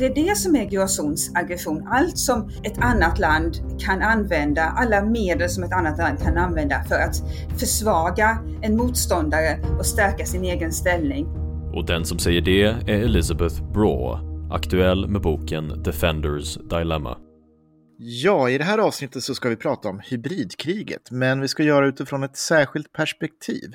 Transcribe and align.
det 0.00 0.06
är 0.06 0.14
det 0.14 0.36
som 0.36 0.56
är 0.56 0.64
gråzonsaggression. 0.64 1.88
Allt 1.90 2.18
som 2.18 2.48
ett 2.62 2.78
annat 2.78 3.18
land 3.18 3.56
kan 3.78 4.02
använda, 4.02 4.62
alla 4.62 5.04
medel 5.04 5.48
som 5.48 5.64
ett 5.64 5.72
annat 5.72 5.98
land 5.98 6.18
kan 6.22 6.36
använda 6.36 6.82
för 6.88 6.94
att 6.94 7.16
försvaga 7.60 8.38
en 8.62 8.76
motståndare 8.76 9.58
och 9.78 9.86
stärka 9.86 10.24
sin 10.24 10.44
egen 10.44 10.72
ställning. 10.72 11.26
Och 11.74 11.86
den 11.86 12.04
som 12.04 12.18
säger 12.18 12.40
det 12.40 12.62
är 12.62 12.88
Elizabeth 12.88 13.72
Braw, 13.72 14.18
aktuell 14.50 15.08
med 15.08 15.22
boken 15.22 15.82
Defenders 15.82 16.58
Dilemma. 16.70 17.16
Ja, 18.02 18.50
i 18.50 18.58
det 18.58 18.64
här 18.64 18.78
avsnittet 18.78 19.24
så 19.24 19.34
ska 19.34 19.48
vi 19.48 19.56
prata 19.56 19.88
om 19.88 20.00
hybridkriget, 20.04 21.10
men 21.10 21.40
vi 21.40 21.48
ska 21.48 21.62
göra 21.62 21.86
utifrån 21.86 22.22
ett 22.22 22.36
särskilt 22.36 22.92
perspektiv. 22.92 23.70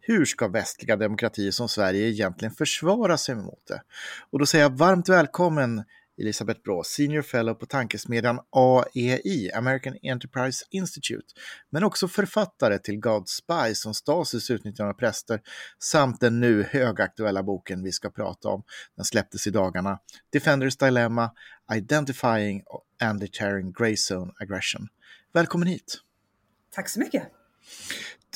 Hur 0.00 0.24
ska 0.24 0.48
västliga 0.48 0.96
demokratier 0.96 1.50
som 1.50 1.68
Sverige 1.68 2.08
egentligen 2.08 2.54
försvara 2.54 3.18
sig 3.18 3.34
mot 3.34 3.66
det? 3.68 3.82
Och 4.30 4.38
då 4.38 4.46
säger 4.46 4.64
jag 4.64 4.76
varmt 4.76 5.08
välkommen 5.08 5.84
Elisabeth 6.20 6.60
Brå, 6.62 6.82
Senior 6.84 7.22
Fellow 7.22 7.54
på 7.54 7.66
tankesmedjan 7.66 8.40
AEI, 8.50 9.52
American 9.52 9.96
Enterprise 10.02 10.64
Institute, 10.70 11.26
men 11.70 11.84
också 11.84 12.08
författare 12.08 12.78
till 12.78 13.00
God 13.00 13.28
Spy 13.28 13.74
som 13.74 13.94
Stasis 13.94 14.50
utnyttjande 14.50 14.90
av 14.90 14.98
präster, 14.98 15.40
samt 15.78 16.20
den 16.20 16.40
nu 16.40 16.62
högaktuella 16.70 17.42
boken 17.42 17.82
vi 17.82 17.92
ska 17.92 18.10
prata 18.10 18.48
om. 18.48 18.62
Den 18.96 19.04
släpptes 19.04 19.46
i 19.46 19.50
dagarna, 19.50 19.98
Defenders 20.32 20.76
Dilemma, 20.76 21.30
Identifying 21.74 22.62
and 23.00 23.20
Deterring 23.20 23.72
Grey 23.72 23.96
Zone 23.96 24.32
Aggression. 24.40 24.88
Välkommen 25.32 25.68
hit! 25.68 25.98
Tack 26.74 26.88
så 26.88 27.00
mycket! 27.00 27.22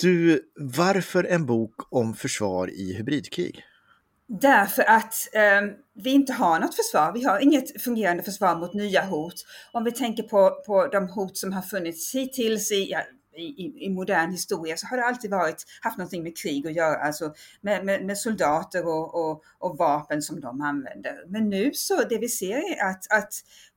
Du, 0.01 0.41
varför 0.57 1.25
en 1.25 1.47
bok 1.47 1.75
om 1.93 2.15
försvar 2.15 2.71
i 2.71 2.95
hybridkrig? 2.95 3.65
Därför 4.27 4.83
att 4.83 5.15
eh, 5.33 5.61
vi 5.95 6.11
inte 6.11 6.33
har 6.33 6.61
något 6.61 6.77
försvar. 6.77 7.13
Vi 7.13 7.25
har 7.25 7.39
inget 7.39 7.83
fungerande 7.83 8.23
försvar 8.23 8.57
mot 8.57 8.75
nya 8.75 9.05
hot. 9.05 9.35
Om 9.73 9.85
vi 9.85 9.93
tänker 9.93 10.23
på, 10.23 10.63
på 10.67 10.87
de 10.87 11.09
hot 11.09 11.37
som 11.37 11.53
har 11.53 11.63
funnits 11.63 12.15
hittills 12.15 12.73
i, 12.73 12.91
ja, 12.91 13.01
i, 13.37 13.87
i, 13.87 13.91
modern 13.91 14.31
historia 14.31 14.77
så 14.77 14.87
har 14.87 14.97
det 14.97 15.05
alltid 15.05 15.31
varit, 15.31 15.65
haft 15.81 15.99
någonting 15.99 16.23
med 16.23 16.37
krig 16.37 16.67
att 16.67 16.75
göra, 16.75 16.97
alltså 16.97 17.35
med, 17.61 17.85
med, 17.85 18.05
med 18.05 18.19
soldater 18.19 18.87
och, 18.87 19.15
och, 19.15 19.43
och, 19.59 19.79
vapen 19.79 20.23
som 20.23 20.41
de 20.41 20.61
använder. 20.61 21.25
Men 21.27 21.51
nu 21.51 21.71
så 21.75 22.03
det 22.09 22.19
vi 22.19 22.29
ser 22.29 22.57
är 22.57 22.91
att, 22.91 23.13
att 23.13 23.33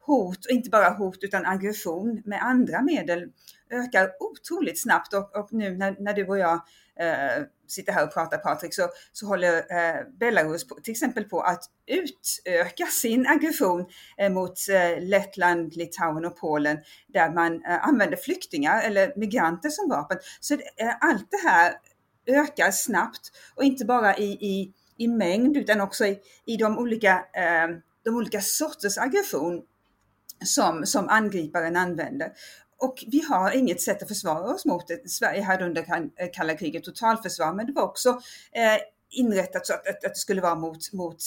hot, 0.07 0.45
och 0.45 0.51
inte 0.51 0.69
bara 0.69 0.89
hot 0.89 1.17
utan 1.21 1.45
aggression 1.45 2.21
med 2.25 2.43
andra 2.43 2.81
medel 2.81 3.29
ökar 3.69 4.11
otroligt 4.19 4.81
snabbt 4.81 5.13
och, 5.13 5.35
och 5.35 5.53
nu 5.53 5.77
när, 5.77 5.95
när, 5.99 6.13
du 6.13 6.27
och 6.27 6.37
jag 6.37 6.53
eh, 6.99 7.43
sitter 7.67 7.93
här 7.93 8.07
och 8.07 8.13
pratar 8.13 8.37
Patrik 8.37 8.73
så, 8.73 8.89
så 9.11 9.27
håller 9.27 9.55
eh, 9.57 10.01
Belarus 10.19 10.67
på, 10.67 10.75
till 10.75 10.91
exempel 10.91 11.23
på 11.23 11.41
att 11.41 11.63
utöka 11.87 12.85
sin 12.85 13.27
aggression 13.27 13.85
eh, 14.17 14.31
mot 14.31 14.59
eh, 14.69 15.03
Lettland, 15.03 15.75
Litauen 15.75 16.25
och 16.25 16.37
Polen 16.37 16.77
där 17.07 17.29
man 17.29 17.65
eh, 17.65 17.87
använder 17.87 18.17
flyktingar 18.17 18.81
eller 18.81 19.13
migranter 19.15 19.69
som 19.69 19.89
vapen. 19.89 20.17
Så 20.39 20.53
eh, 20.53 20.95
allt 20.99 21.31
det 21.31 21.49
här 21.49 21.73
ökar 22.27 22.71
snabbt 22.71 23.31
och 23.55 23.63
inte 23.63 23.85
bara 23.85 24.17
i, 24.17 24.31
i, 24.31 24.73
i 24.97 25.07
mängd 25.07 25.57
utan 25.57 25.81
också 25.81 26.05
i, 26.05 26.19
i 26.45 26.57
de, 26.57 26.77
olika, 26.77 27.13
eh, 27.13 27.67
de 28.03 28.15
olika 28.15 28.41
sorters 28.41 28.97
aggression 28.97 29.61
som, 30.45 30.85
som 30.85 31.09
angriparen 31.09 31.75
använder. 31.75 32.31
Och 32.79 33.03
vi 33.07 33.21
har 33.21 33.51
inget 33.51 33.81
sätt 33.81 34.01
att 34.01 34.07
försvara 34.07 34.53
oss 34.53 34.65
mot 34.65 34.87
det. 34.87 35.09
Sverige 35.09 35.41
hade 35.41 35.65
under 35.65 35.81
eh, 35.89 36.29
kalla 36.33 36.55
kriget 36.55 36.83
totalförsvar, 36.83 37.53
men 37.53 37.65
det 37.65 37.73
var 37.73 37.83
också 37.83 38.09
eh, 38.51 38.77
inrättat 39.09 39.67
så 39.67 39.73
att, 39.73 39.87
att, 39.87 40.05
att, 40.05 40.13
det 40.13 40.19
skulle 40.19 40.41
vara 40.41 40.55
mot, 40.55 40.93
mot 40.93 41.17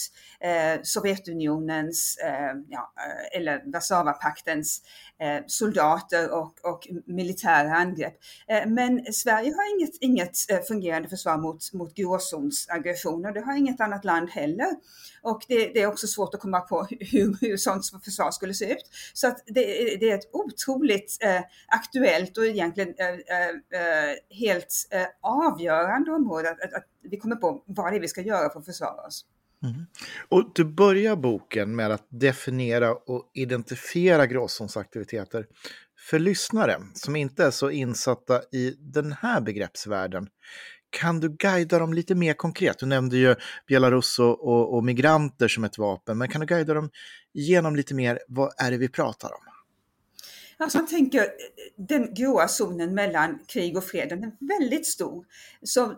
eh, 0.41 0.83
Sovjetunionens 0.83 2.19
eh, 2.25 2.55
ja, 2.69 2.93
eh, 2.97 3.41
eller 3.41 3.73
Warszawapaktens 3.73 4.83
eh, 5.21 5.45
soldater 5.47 6.31
och, 6.33 6.65
och 6.65 6.89
militära 7.07 7.75
angrepp. 7.75 8.15
Eh, 8.49 8.67
men 8.67 9.13
Sverige 9.13 9.55
har 9.55 9.77
inget, 9.77 9.97
inget 10.01 10.37
eh, 10.51 10.61
fungerande 10.61 11.09
försvar 11.09 11.39
mot, 11.39 11.73
mot 11.73 11.95
gråzonsaggressioner. 11.95 13.33
Det 13.33 13.41
har 13.41 13.57
inget 13.57 13.81
annat 13.81 14.05
land 14.05 14.31
heller. 14.31 14.71
Och 15.23 15.45
det, 15.49 15.67
det, 15.75 15.83
är 15.83 15.87
också 15.87 16.07
svårt 16.07 16.35
att 16.35 16.41
komma 16.41 16.61
på 16.61 16.87
hur, 17.01 17.37
hur 17.41 17.57
sånt 17.57 18.05
försvar 18.05 18.31
skulle 18.31 18.55
se 18.55 18.73
ut. 18.73 18.91
Så 19.15 19.29
att 19.29 19.43
det, 19.47 19.97
det 20.01 20.11
är 20.11 20.15
ett 20.15 20.31
otroligt 20.33 21.19
eh, 21.21 21.41
aktuellt 21.69 22.39
och 22.39 22.47
egentligen 22.47 22.95
helt 24.31 24.75
avgörande 25.21 26.11
område 26.13 26.51
att, 26.51 26.63
att, 26.63 26.75
att 26.75 26.87
vi 27.03 27.17
kommer 27.17 27.37
på 27.37 27.63
vad 27.67 27.93
det 27.93 27.97
är 27.97 28.01
vi 28.01 28.09
ska 28.09 28.21
göra 28.21 28.51
för 28.51 28.61
att 28.61 28.67
försvara 28.67 29.07
oss. 29.07 29.25
Mm. 29.63 29.87
Och 30.29 30.53
du 30.55 30.65
börjar 30.65 31.17
boken 31.17 31.77
med 31.77 31.91
att 31.91 32.07
definiera 32.09 32.95
och 32.95 33.31
identifiera 33.35 34.27
gråzonsaktiviteter. 34.27 35.47
För 35.99 36.19
lyssnare 36.19 36.77
som 36.95 37.17
inte 37.17 37.45
är 37.45 37.51
så 37.51 37.71
insatta 37.71 38.43
i 38.53 38.77
den 38.79 39.13
här 39.13 39.41
begreppsvärlden, 39.41 40.29
kan 40.91 41.21
du 41.21 41.29
guida 41.29 41.79
dem 41.79 41.93
lite 41.93 42.15
mer 42.15 42.35
konkret? 42.35 42.79
Du 42.79 42.87
nämnde 42.87 43.17
ju 43.17 43.35
Belarus 43.69 44.19
och, 44.19 44.49
och, 44.49 44.75
och 44.75 44.85
migranter 44.85 45.49
som 45.49 45.65
ett 45.65 45.79
vapen, 45.79 46.19
men 46.19 46.29
kan 46.29 46.41
du 46.41 46.47
guida 46.47 46.75
dem 46.75 46.91
igenom 47.35 47.77
lite 47.77 47.95
mer, 47.95 48.19
vad 48.29 48.53
är 48.57 48.71
det 48.71 48.77
vi 48.77 48.89
pratar 48.89 49.29
om? 49.29 49.50
Alltså 50.61 50.79
man 50.79 50.87
tänker, 50.87 51.27
den 51.77 52.15
gråa 52.15 52.49
zonen 52.49 52.95
mellan 52.95 53.39
krig 53.47 53.77
och 53.77 53.85
fred, 53.85 54.09
den 54.09 54.25
är 54.25 54.59
väldigt 54.59 54.87
stor. 54.87 55.25
Så 55.63 55.85
eh, 55.85 55.97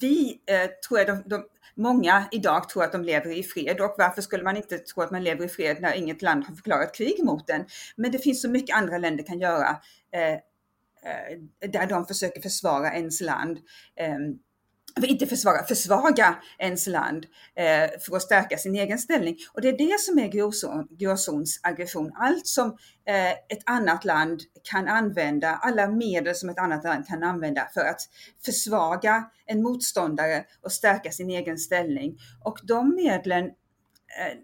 vi 0.00 0.40
eh, 0.46 0.70
tror 0.88 1.00
jag 1.00 1.06
de, 1.06 1.22
de, 1.26 1.44
många 1.74 2.28
idag 2.30 2.68
tror 2.68 2.84
att 2.84 2.92
de 2.92 3.04
lever 3.04 3.38
i 3.38 3.42
fred 3.42 3.80
och 3.80 3.94
varför 3.98 4.22
skulle 4.22 4.42
man 4.42 4.56
inte 4.56 4.78
tro 4.78 5.02
att 5.02 5.10
man 5.10 5.24
lever 5.24 5.44
i 5.44 5.48
fred 5.48 5.76
när 5.80 5.94
inget 5.94 6.22
land 6.22 6.44
har 6.44 6.54
förklarat 6.54 6.94
krig 6.94 7.24
mot 7.24 7.46
den? 7.46 7.64
Men 7.96 8.12
det 8.12 8.18
finns 8.18 8.42
så 8.42 8.50
mycket 8.50 8.76
andra 8.76 8.98
länder 8.98 9.24
kan 9.24 9.40
göra 9.40 9.68
eh, 10.12 10.32
eh 10.32 11.68
där 11.70 11.86
de 11.86 12.06
försöker 12.06 12.40
försvara 12.40 12.94
ens 12.94 13.20
land. 13.20 13.58
Ehm, 13.96 14.38
inte 15.02 15.26
försvara, 15.26 15.64
försvaga 15.64 16.36
ens 16.58 16.86
land 16.86 17.26
eh, 17.56 17.90
för 18.00 18.16
att 18.16 18.22
stärka 18.22 18.58
sin 18.58 18.74
egen 18.74 18.98
ställning. 18.98 19.36
Och 19.52 19.60
det 19.60 19.68
är 19.68 19.78
det 19.78 20.00
som 20.00 20.18
är 20.18 20.28
gråzon, 20.28 20.88
gråzonsaggression. 20.90 22.12
Allt 22.14 22.46
som 22.46 22.68
eh, 23.08 23.30
ett 23.30 23.62
annat 23.66 24.04
land 24.04 24.40
kan 24.70 24.88
använda, 24.88 25.48
alla 25.48 25.88
medel 25.88 26.34
som 26.34 26.48
ett 26.48 26.58
annat 26.58 26.84
land 26.84 27.06
kan 27.06 27.22
använda 27.22 27.68
för 27.74 27.80
att 27.80 28.00
försvaga 28.44 29.24
en 29.46 29.62
motståndare 29.62 30.44
och 30.62 30.72
stärka 30.72 31.10
sin 31.10 31.30
egen 31.30 31.58
ställning. 31.58 32.18
Och 32.44 32.58
de 32.62 32.94
medlen 32.94 33.44
eh, 33.44 34.38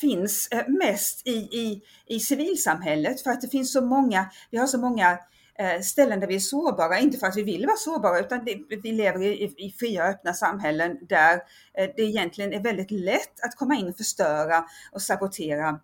finns 0.00 0.48
eh, 0.50 0.68
mest 0.68 1.26
i, 1.26 1.30
i, 1.32 1.82
i 2.06 2.20
civilsamhället 2.20 3.20
för 3.20 3.30
att 3.30 3.40
det 3.40 3.48
finns 3.48 3.72
så 3.72 3.80
många, 3.80 4.30
vi 4.50 4.58
har 4.58 4.66
så 4.66 4.78
många 4.78 5.18
Eh, 5.62 5.80
ställen 5.80 6.20
där 6.20 6.26
vi 6.26 6.34
är 6.34 6.40
sårbara, 6.40 6.98
inte 6.98 7.18
för 7.18 7.26
att 7.26 7.36
vi 7.36 7.42
vill 7.42 7.66
vara 7.66 7.76
sårbara 7.76 8.20
utan 8.20 8.44
det, 8.44 8.58
vi 8.82 8.92
lever 8.92 9.22
i, 9.22 9.54
i 9.56 9.74
fria 9.78 10.04
öppna 10.04 10.34
samhällen 10.34 10.98
där 11.08 11.34
eh, 11.78 11.90
det 11.96 12.02
egentligen 12.02 12.52
är 12.52 12.62
väldigt 12.62 12.90
lätt 12.90 13.44
att 13.44 13.56
komma 13.56 13.74
in 13.74 13.88
och 13.88 13.96
förstöra 13.96 14.64
och 14.92 15.02
sabotera 15.02 15.80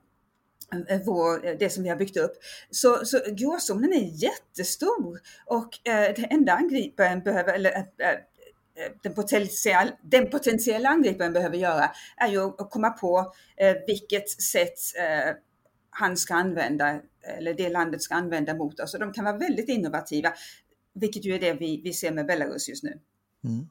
eh, 0.88 1.00
vår, 1.04 1.58
det 1.58 1.70
som 1.70 1.82
vi 1.82 1.88
har 1.88 1.96
byggt 1.96 2.16
upp. 2.16 2.32
Så, 2.70 3.04
så 3.04 3.20
gråzonen 3.28 3.92
är 3.92 4.22
jättestor 4.22 5.20
och 5.46 5.88
eh, 5.88 6.14
det 6.16 6.26
enda 6.30 6.52
angriparen 6.52 7.20
behöver, 7.20 7.52
eller 7.52 7.76
eh, 7.76 7.84
den, 9.02 9.14
potentiell, 9.14 9.90
den 10.02 10.30
potentiella 10.30 10.88
angriparen 10.88 11.32
behöver 11.32 11.56
göra 11.56 11.90
är 12.16 12.28
ju 12.28 12.44
att 12.44 12.70
komma 12.70 12.90
på 12.90 13.32
eh, 13.56 13.76
vilket 13.86 14.30
sätt 14.30 14.78
han 15.98 16.16
ska 16.16 16.34
använda 16.34 17.00
eller 17.38 17.54
det 17.54 17.68
landet 17.68 18.02
ska 18.02 18.14
använda 18.14 18.54
mot 18.54 18.80
oss. 18.80 18.94
Och 18.94 19.00
de 19.00 19.12
kan 19.12 19.24
vara 19.24 19.38
väldigt 19.38 19.68
innovativa, 19.68 20.32
vilket 20.94 21.24
ju 21.24 21.34
är 21.34 21.40
det 21.40 21.52
vi, 21.52 21.80
vi 21.84 21.92
ser 21.92 22.12
med 22.12 22.26
Belarus 22.26 22.68
just 22.68 22.84
nu. 22.84 22.98
Mm. 23.44 23.68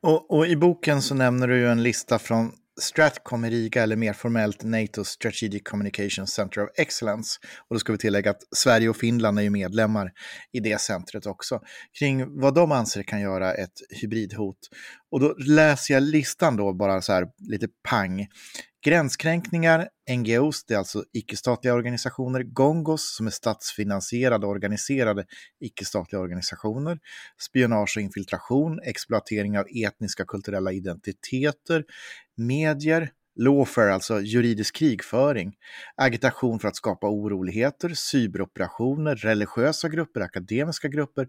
Och, 0.00 0.30
och, 0.30 0.46
i 0.46 0.56
boken 0.56 1.02
så 1.02 1.14
nämner 1.14 1.48
du 1.48 1.58
ju 1.58 1.68
en 1.68 1.82
lista 1.82 2.18
från 2.18 2.52
Stratcom 2.80 3.44
i 3.44 3.50
Riga, 3.50 3.82
eller 3.82 3.96
mer 3.96 4.12
formellt 4.12 4.64
NATO 4.64 5.04
Strategic 5.04 5.62
Communications 5.62 6.30
Center 6.30 6.64
of 6.64 6.70
Excellence. 6.76 7.38
Och 7.68 7.74
då 7.74 7.78
ska 7.78 7.92
vi 7.92 7.98
tillägga 7.98 8.30
att 8.30 8.42
Sverige 8.56 8.88
och 8.88 8.96
Finland 8.96 9.38
är 9.38 9.42
ju 9.42 9.50
medlemmar 9.50 10.12
i 10.52 10.60
det 10.60 10.80
centret 10.80 11.26
också. 11.26 11.60
Kring 11.98 12.40
vad 12.40 12.54
de 12.54 12.72
anser 12.72 13.02
kan 13.02 13.20
göra 13.20 13.54
ett 13.54 13.80
hybridhot. 14.00 14.58
Och 15.10 15.20
då 15.20 15.34
läser 15.38 15.94
jag 15.94 16.02
listan 16.02 16.56
då 16.56 16.72
bara 16.72 17.02
så 17.02 17.12
här 17.12 17.26
lite 17.38 17.68
pang. 17.88 18.26
Gränskränkningar, 18.84 19.88
NGOs, 20.10 20.64
det 20.64 20.74
är 20.74 20.78
alltså 20.78 21.04
icke-statliga 21.12 21.74
organisationer, 21.74 22.42
Gongos 22.42 23.16
som 23.16 23.26
är 23.26 23.30
statsfinansierade 23.30 24.46
och 24.46 24.52
organiserade 24.52 25.24
icke-statliga 25.60 26.20
organisationer, 26.20 26.98
spionage 27.40 27.96
och 27.96 28.02
infiltration, 28.02 28.80
exploatering 28.82 29.58
av 29.58 29.66
etniska 29.84 30.22
och 30.22 30.28
kulturella 30.28 30.72
identiteter, 30.72 31.84
medier, 32.36 33.10
Lawfare, 33.36 33.94
alltså 33.94 34.20
juridisk 34.20 34.76
krigföring, 34.76 35.54
agitation 35.96 36.60
för 36.60 36.68
att 36.68 36.76
skapa 36.76 37.08
oroligheter, 37.08 37.92
cyberoperationer, 37.94 39.16
religiösa 39.16 39.88
grupper, 39.88 40.20
akademiska 40.20 40.88
grupper, 40.88 41.28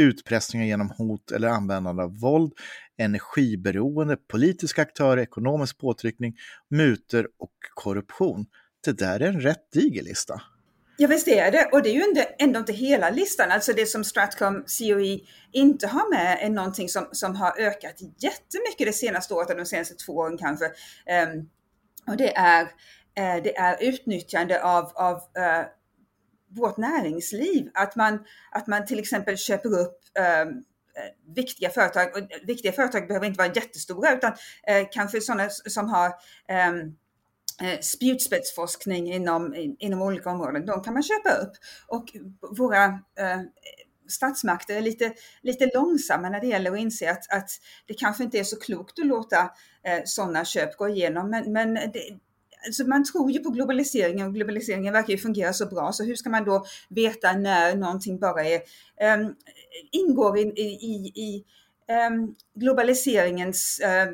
utpressningar 0.00 0.66
genom 0.66 0.90
hot 0.90 1.30
eller 1.30 1.48
användande 1.48 2.02
av 2.02 2.20
våld, 2.20 2.52
energiberoende, 2.98 4.16
politiska 4.16 4.82
aktörer, 4.82 5.22
ekonomisk 5.22 5.78
påtryckning, 5.78 6.34
muter 6.70 7.26
och 7.38 7.54
korruption. 7.74 8.46
det 8.84 8.98
där 8.98 9.20
är 9.20 9.28
en 9.28 9.40
rätt 9.40 9.72
diger 9.72 10.02
lista. 10.02 10.42
Ja 11.02 11.08
visst 11.08 11.28
är 11.28 11.50
det, 11.50 11.68
och 11.72 11.82
det 11.82 11.88
är 11.88 11.94
ju 11.94 12.24
ändå 12.38 12.58
inte 12.58 12.72
hela 12.72 13.10
listan. 13.10 13.50
Alltså 13.50 13.72
det 13.72 13.86
som 13.86 14.04
Stratcom 14.04 14.64
COE 14.78 15.18
inte 15.52 15.86
har 15.86 16.10
med 16.10 16.38
är 16.40 16.50
någonting 16.50 16.88
som, 16.88 17.08
som 17.12 17.36
har 17.36 17.60
ökat 17.60 18.00
jättemycket 18.00 18.86
det 18.86 18.92
senaste 18.92 19.34
året, 19.34 19.58
de 19.58 19.66
senaste 19.66 19.94
två 19.94 20.12
åren 20.12 20.38
kanske. 20.38 20.64
Um, 20.64 21.50
och 22.06 22.16
det 22.16 22.36
är, 22.36 22.62
uh, 22.62 23.42
det 23.42 23.56
är 23.56 23.82
utnyttjande 23.82 24.62
av, 24.62 24.92
av 24.94 25.16
uh, 25.16 25.66
vårt 26.48 26.76
näringsliv. 26.76 27.70
Att 27.74 27.96
man, 27.96 28.24
att 28.50 28.66
man 28.66 28.86
till 28.86 28.98
exempel 28.98 29.36
köper 29.36 29.78
upp 29.78 29.98
um, 30.44 30.64
viktiga 31.34 31.70
företag. 31.70 32.16
Och 32.16 32.28
viktiga 32.42 32.72
företag 32.72 33.08
behöver 33.08 33.26
inte 33.26 33.38
vara 33.38 33.52
jättestora 33.54 34.12
utan 34.12 34.32
eh, 34.66 34.86
kanske 34.92 35.20
sådana 35.20 35.50
som 35.50 35.88
har 35.88 36.08
um, 36.70 36.96
Eh, 37.60 37.80
spjutspetsforskning 37.80 39.12
inom, 39.12 39.54
inom 39.78 40.02
olika 40.02 40.30
områden, 40.30 40.66
de 40.66 40.82
kan 40.82 40.94
man 40.94 41.02
köpa 41.02 41.30
upp. 41.30 41.52
Och 41.86 42.16
våra 42.56 42.84
eh, 43.18 43.40
statsmakter 44.08 44.76
är 44.76 44.80
lite, 44.80 45.12
lite 45.42 45.70
långsamma 45.74 46.28
när 46.28 46.40
det 46.40 46.46
gäller 46.46 46.72
att 46.72 46.78
inse 46.78 47.10
att, 47.10 47.32
att 47.32 47.50
det 47.86 47.94
kanske 47.94 48.24
inte 48.24 48.38
är 48.38 48.44
så 48.44 48.60
klokt 48.60 48.98
att 48.98 49.06
låta 49.06 49.38
eh, 49.84 50.02
sådana 50.04 50.44
köp 50.44 50.76
gå 50.76 50.88
igenom. 50.88 51.30
Men, 51.30 51.52
men 51.52 51.74
det, 51.74 52.18
alltså 52.66 52.86
man 52.86 53.04
tror 53.04 53.30
ju 53.30 53.38
på 53.38 53.50
globaliseringen 53.50 54.26
och 54.26 54.34
globaliseringen 54.34 54.92
verkar 54.92 55.12
ju 55.12 55.18
fungera 55.18 55.52
så 55.52 55.66
bra, 55.66 55.92
så 55.92 56.04
hur 56.04 56.14
ska 56.14 56.30
man 56.30 56.44
då 56.44 56.64
veta 56.88 57.32
när 57.32 57.76
någonting 57.76 58.18
bara 58.18 58.44
är, 58.44 58.60
eh, 59.00 59.28
ingår 59.92 60.38
i, 60.38 60.42
i, 60.42 61.12
i 61.14 61.44
eh, 61.88 62.10
globaliseringens 62.54 63.78
eh, 63.78 64.08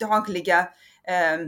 dagliga 0.00 0.58
eh, 1.08 1.38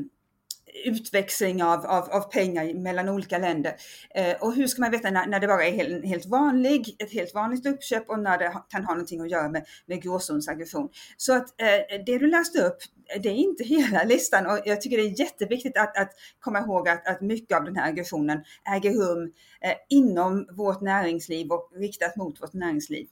utväxling 0.84 1.62
av, 1.62 1.86
av, 1.86 2.10
av, 2.10 2.20
pengar 2.20 2.74
mellan 2.74 3.08
olika 3.08 3.38
länder. 3.38 3.74
Eh, 4.14 4.36
och 4.40 4.54
hur 4.54 4.66
ska 4.66 4.80
man 4.80 4.90
veta 4.90 5.10
när, 5.10 5.26
när 5.26 5.40
det 5.40 5.46
bara 5.46 5.64
är 5.64 5.72
helt, 5.72 6.04
helt 6.04 6.26
vanlig, 6.26 6.96
ett 6.98 7.12
helt 7.12 7.34
vanligt 7.34 7.66
uppköp 7.66 8.10
och 8.10 8.18
när 8.18 8.38
det 8.38 8.52
kan 8.68 8.84
ha 8.84 8.94
någonting 8.94 9.20
att 9.20 9.30
göra 9.30 9.48
med, 9.48 9.64
med 9.86 10.02
gråzonsaggression. 10.02 10.88
Så 11.16 11.36
att 11.36 11.60
eh, 11.60 12.02
det 12.06 12.18
du 12.18 12.26
läste 12.26 12.62
upp, 12.62 12.78
det 13.22 13.28
är 13.28 13.34
inte 13.34 13.64
hela 13.64 14.04
listan 14.04 14.46
och 14.46 14.58
jag 14.64 14.80
tycker 14.80 14.96
det 14.96 15.02
är 15.02 15.20
jätteviktigt 15.20 15.76
att, 15.76 15.98
att 15.98 16.10
komma 16.40 16.58
ihåg 16.58 16.88
att, 16.88 17.08
att 17.08 17.20
mycket 17.20 17.56
av 17.56 17.64
den 17.64 17.76
här 17.76 17.88
aggressionen 17.88 18.44
äger 18.76 18.92
rum 18.92 19.32
eh, 19.60 19.74
inom 19.88 20.46
vårt 20.50 20.80
näringsliv 20.80 21.52
och 21.52 21.70
riktat 21.76 22.16
mot 22.16 22.42
vårt 22.42 22.52
näringsliv. 22.52 23.06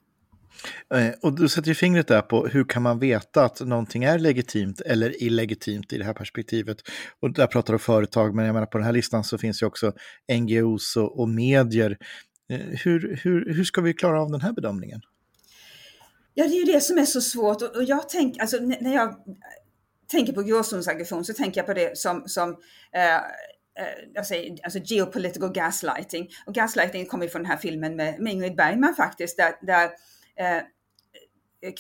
Eh, 0.95 1.11
och 1.23 1.33
du 1.33 1.49
sätter 1.49 1.69
ju 1.69 1.75
fingret 1.75 2.09
där 2.09 2.23
på 2.23 2.47
hur 2.47 2.65
kan 2.65 2.83
man 2.83 2.99
veta 2.99 3.45
att 3.45 3.61
någonting 3.61 4.05
är 4.05 4.19
legitimt 4.19 4.81
eller 4.81 5.23
illegitimt 5.23 5.93
i 5.93 5.99
det 5.99 6.05
här 6.05 6.15
perspektivet. 6.15 6.77
Och 7.21 7.33
där 7.33 7.47
pratar 7.47 7.73
du 7.73 7.79
företag, 7.79 8.35
men 8.35 8.45
jag 8.45 8.55
menar 8.55 8.67
på 8.67 8.79
den 8.79 8.85
här 8.85 8.93
listan 8.93 9.25
så 9.25 9.39
finns 9.39 9.63
ju 9.63 9.67
också 9.67 9.93
NGOs 10.33 10.97
och, 10.97 11.21
och 11.21 11.29
medier. 11.29 11.99
Eh, 12.51 12.59
hur, 12.59 13.21
hur, 13.23 13.55
hur 13.55 13.65
ska 13.65 13.81
vi 13.81 13.95
klara 13.95 14.23
av 14.23 14.31
den 14.31 14.41
här 14.41 14.53
bedömningen? 14.53 15.01
Ja, 16.35 16.45
det 16.45 16.55
är 16.55 16.67
ju 16.67 16.73
det 16.73 16.81
som 16.81 16.99
är 16.99 17.05
så 17.05 17.21
svårt 17.21 17.63
och 17.63 17.85
jag 17.85 18.09
tänker, 18.09 18.41
alltså 18.41 18.57
när 18.61 18.95
jag 18.95 19.15
tänker 20.11 20.33
på 20.33 20.43
gråzonsaggression 20.43 21.25
så 21.25 21.35
tänker 21.35 21.61
jag 21.61 21.67
på 21.67 21.75
det 21.75 21.99
som, 21.99 22.23
som 22.27 22.57
eh, 22.93 23.17
eh, 23.17 23.21
jag 24.15 24.27
säger, 24.27 24.59
alltså 24.63 24.79
geopolitical 24.79 25.53
gaslighting. 25.53 26.29
Och 26.47 26.55
gaslighting 26.55 27.07
kommer 27.07 27.25
ju 27.25 27.31
från 27.31 27.43
den 27.43 27.51
här 27.51 27.59
filmen 27.59 27.97
med, 27.97 28.21
med 28.21 28.33
Ingrid 28.33 28.57
Bergman 28.57 28.95
faktiskt, 28.95 29.37
där, 29.37 29.53
där 29.67 29.91
eh, 30.39 30.63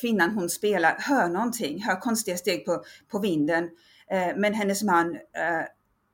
kvinnan 0.00 0.30
hon 0.30 0.50
spelar 0.50 0.96
hör 0.98 1.28
någonting, 1.28 1.82
hör 1.82 2.00
konstiga 2.00 2.36
steg 2.36 2.64
på, 2.64 2.84
på 3.10 3.18
vinden. 3.18 3.64
Eh, 4.10 4.36
men 4.36 4.54
hennes 4.54 4.82
man 4.82 5.14
eh, 5.14 5.64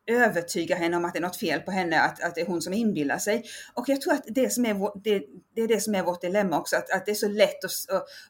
övertygar 0.06 0.76
henne 0.76 0.96
om 0.96 1.04
att 1.04 1.12
det 1.12 1.18
är 1.18 1.22
något 1.22 1.36
fel 1.40 1.60
på 1.60 1.70
henne, 1.70 2.00
att, 2.00 2.22
att 2.22 2.34
det 2.34 2.40
är 2.40 2.46
hon 2.46 2.62
som 2.62 2.72
inbillar 2.72 3.18
sig. 3.18 3.44
Och 3.74 3.88
jag 3.88 4.00
tror 4.00 4.12
att 4.12 4.24
det, 4.26 4.50
som 4.50 4.66
är, 4.66 4.74
vår, 4.74 5.00
det, 5.04 5.22
det 5.54 5.62
är 5.62 5.68
det 5.68 5.80
som 5.80 5.94
är 5.94 6.02
vårt 6.02 6.20
dilemma 6.20 6.58
också, 6.58 6.76
att, 6.76 6.90
att 6.90 7.06
det 7.06 7.12
är 7.12 7.14
så 7.14 7.28
lätt 7.28 7.64
att, 7.64 7.72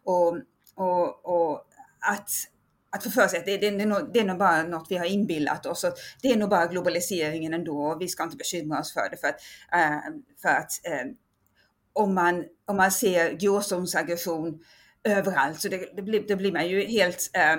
och, 0.05 0.39
och, 0.75 1.25
och, 1.25 1.67
att 2.01 2.31
att 2.91 3.05
få 3.05 3.11
för 3.11 3.29
sig 3.29 3.39
att 3.39 3.47
det, 3.47 3.57
det, 3.57 3.71
det, 3.71 3.83
är 3.83 3.87
nog, 3.87 4.11
det 4.13 4.21
är 4.21 4.25
nog 4.25 4.39
bara 4.39 4.63
något 4.63 4.87
vi 4.91 4.97
har 4.97 5.05
inbillat 5.05 5.67
oss. 5.67 5.85
Och 5.85 5.95
det 6.23 6.29
är 6.29 6.37
nog 6.37 6.51
bara 6.51 6.67
globaliseringen 6.67 7.55
ändå 7.55 7.79
och 7.79 8.01
vi 8.01 8.09
ska 8.09 8.23
inte 8.23 8.37
bekymra 8.37 8.81
oss 8.81 8.93
för 8.93 9.11
det. 9.11 9.17
För 9.17 9.29
att, 9.29 9.41
äh, 9.73 9.99
för 10.43 10.49
att 10.49 10.71
äh, 10.87 11.11
om 11.95 12.15
man, 12.15 12.45
om 12.67 12.77
man 12.77 12.91
ser 12.91 13.33
gråzonsaggression 13.33 14.61
överallt 15.05 15.61
så 15.61 15.69
det, 15.69 15.97
det, 15.97 16.03
blir, 16.03 16.25
det 16.29 16.37
blir 16.37 16.53
man 16.53 16.69
ju 16.69 16.85
helt 16.85 17.31
eh, 17.37 17.57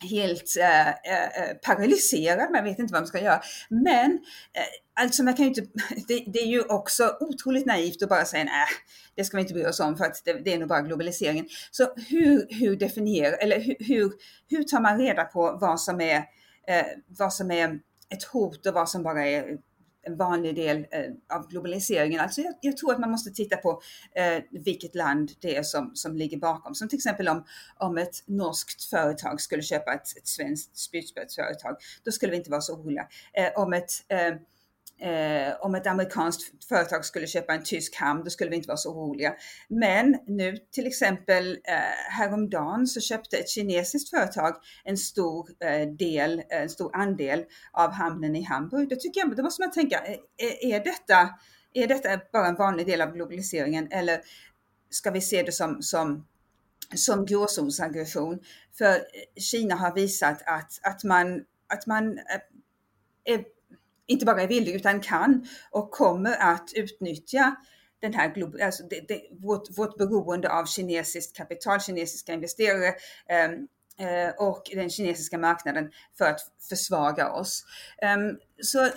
helt 0.00 0.56
eh, 0.60 0.88
eh, 0.88 1.24
eh, 1.24 1.56
paralyserad, 1.62 2.52
man 2.52 2.64
vet 2.64 2.78
inte 2.78 2.92
vad 2.92 3.02
man 3.02 3.06
ska 3.06 3.20
göra. 3.20 3.40
Men 3.68 4.12
eh, 4.52 5.02
alltså 5.02 5.22
man 5.22 5.34
kan 5.34 5.44
ju 5.44 5.48
inte, 5.48 5.60
det, 6.08 6.24
det, 6.26 6.38
är 6.38 6.46
ju 6.46 6.62
också 6.62 7.16
otroligt 7.20 7.66
naivt 7.66 8.02
att 8.02 8.08
bara 8.08 8.24
säga 8.24 8.44
nej, 8.44 8.66
det 9.14 9.24
ska 9.24 9.36
vi 9.36 9.40
inte 9.40 9.54
bry 9.54 9.66
oss 9.66 9.80
om 9.80 9.96
för 9.96 10.04
att 10.04 10.22
det, 10.24 10.32
det 10.32 10.54
är 10.54 10.58
nog 10.58 10.68
bara 10.68 10.80
globaliseringen. 10.80 11.48
Så 11.70 11.94
hur, 12.08 12.46
hur 12.50 12.76
definierar, 12.76 13.38
eller 13.40 13.60
hur, 13.60 13.76
hur, 13.78 14.12
hur 14.48 14.64
tar 14.64 14.80
man 14.80 14.98
reda 14.98 15.24
på 15.24 15.58
vad 15.60 15.80
som 15.80 16.00
är, 16.00 16.16
eh, 16.68 16.86
vad 17.06 17.32
som 17.32 17.50
är 17.50 17.80
ett 18.10 18.24
hot 18.24 18.66
och 18.66 18.74
vad 18.74 18.88
som 18.88 19.02
bara 19.02 19.26
är 19.26 19.58
en 20.08 20.16
vanlig 20.16 20.54
del 20.54 20.86
eh, 20.90 21.36
av 21.36 21.48
globaliseringen. 21.48 22.20
Alltså 22.20 22.40
jag, 22.40 22.54
jag, 22.60 22.76
tror 22.76 22.92
att 22.92 23.00
man 23.00 23.10
måste 23.10 23.30
titta 23.30 23.56
på 23.56 23.80
eh, 24.14 24.42
vilket 24.50 24.94
land 24.94 25.30
det 25.40 25.56
är 25.56 25.62
som, 25.62 25.90
som 25.94 26.16
ligger 26.16 26.38
bakom. 26.38 26.74
Som 26.74 26.88
till 26.88 26.96
exempel 26.96 27.28
om, 27.28 27.44
om 27.76 27.98
ett 27.98 28.22
norskt 28.26 28.84
företag 28.84 29.40
skulle 29.40 29.62
köpa 29.62 29.94
ett, 29.94 30.16
ett 30.16 30.26
svenskt 30.26 30.76
spjutspetsföretag, 30.76 31.76
då 32.04 32.10
skulle 32.10 32.30
vi 32.30 32.36
inte 32.36 32.50
vara 32.50 32.60
så 32.60 32.74
oroliga. 32.74 33.08
Eh, 33.32 33.62
om 33.62 33.72
ett 33.72 33.90
eh, 34.08 34.34
eh, 35.00 35.54
om 35.60 35.74
ett 35.74 35.86
amerikanskt 35.86 36.64
företag 36.64 37.04
skulle 37.04 37.26
köpa 37.26 37.52
en 37.52 37.62
tysk 37.62 37.96
hamn, 37.96 38.24
då 38.24 38.30
skulle 38.30 38.50
vi 38.50 38.56
inte 38.56 38.68
vara 38.68 38.76
så 38.76 38.90
oroliga. 38.90 39.34
Men 39.68 40.18
nu 40.26 40.56
till 40.72 40.86
exempel 40.86 41.58
eh, 41.64 41.74
häromdagen 42.18 42.86
så 42.86 43.00
köpte 43.00 43.36
ett 43.36 43.48
kinesiskt 43.48 44.10
företag 44.10 44.54
en 44.84 44.96
stor 44.96 45.48
eh, 45.60 45.88
del, 45.88 46.38
eh, 46.38 46.62
en 46.62 46.68
stor 46.68 46.96
andel 46.96 47.44
av 47.72 47.92
hamnen 47.92 48.36
i 48.36 48.42
Hamburg. 48.42 48.88
Då 48.88 48.96
tycker 48.96 49.20
jag, 49.20 49.36
då 49.36 49.42
måste 49.42 49.62
man 49.62 49.70
tänka, 49.70 49.98
är, 50.36 50.64
är, 50.64 50.84
detta, 50.84 51.28
är 51.74 51.86
detta 51.86 52.20
bara 52.32 52.46
en 52.46 52.56
vanlig 52.56 52.86
del 52.86 53.00
av 53.00 53.12
globaliseringen 53.12 53.88
eller 53.90 54.20
ska 54.90 55.10
vi 55.10 55.20
se 55.20 55.42
det 55.42 55.52
som, 55.52 55.82
som 55.82 56.24
som 56.94 57.26
gråzonsaggression. 57.26 58.38
För 58.78 59.00
Kina 59.36 59.74
har 59.74 59.94
visat 59.94 60.42
att, 60.46 60.80
att 60.82 61.04
man, 61.04 61.44
att 61.66 61.86
man 61.86 62.18
är 63.24 63.44
inte 64.08 64.24
bara 64.24 64.42
är 64.42 64.48
villig 64.48 64.74
utan 64.74 65.00
kan 65.00 65.48
och 65.70 65.90
kommer 65.90 66.36
att 66.40 66.70
utnyttja 66.74 67.56
den 68.00 68.14
här, 68.14 68.62
alltså 68.64 68.82
det, 68.82 69.08
det, 69.08 69.22
vårt, 69.30 69.78
vårt 69.78 69.98
beroende 69.98 70.52
av 70.52 70.64
kinesiskt 70.64 71.36
kapital, 71.36 71.80
kinesiska 71.80 72.32
investerare 72.32 72.94
ehm, 73.28 73.52
eh, 73.98 74.30
och 74.38 74.70
den 74.74 74.90
kinesiska 74.90 75.38
marknaden 75.38 75.90
för 76.18 76.24
att 76.24 76.40
försvaga 76.68 77.32
oss. 77.32 77.64
Eh, 78.02 78.16
så 78.62 78.88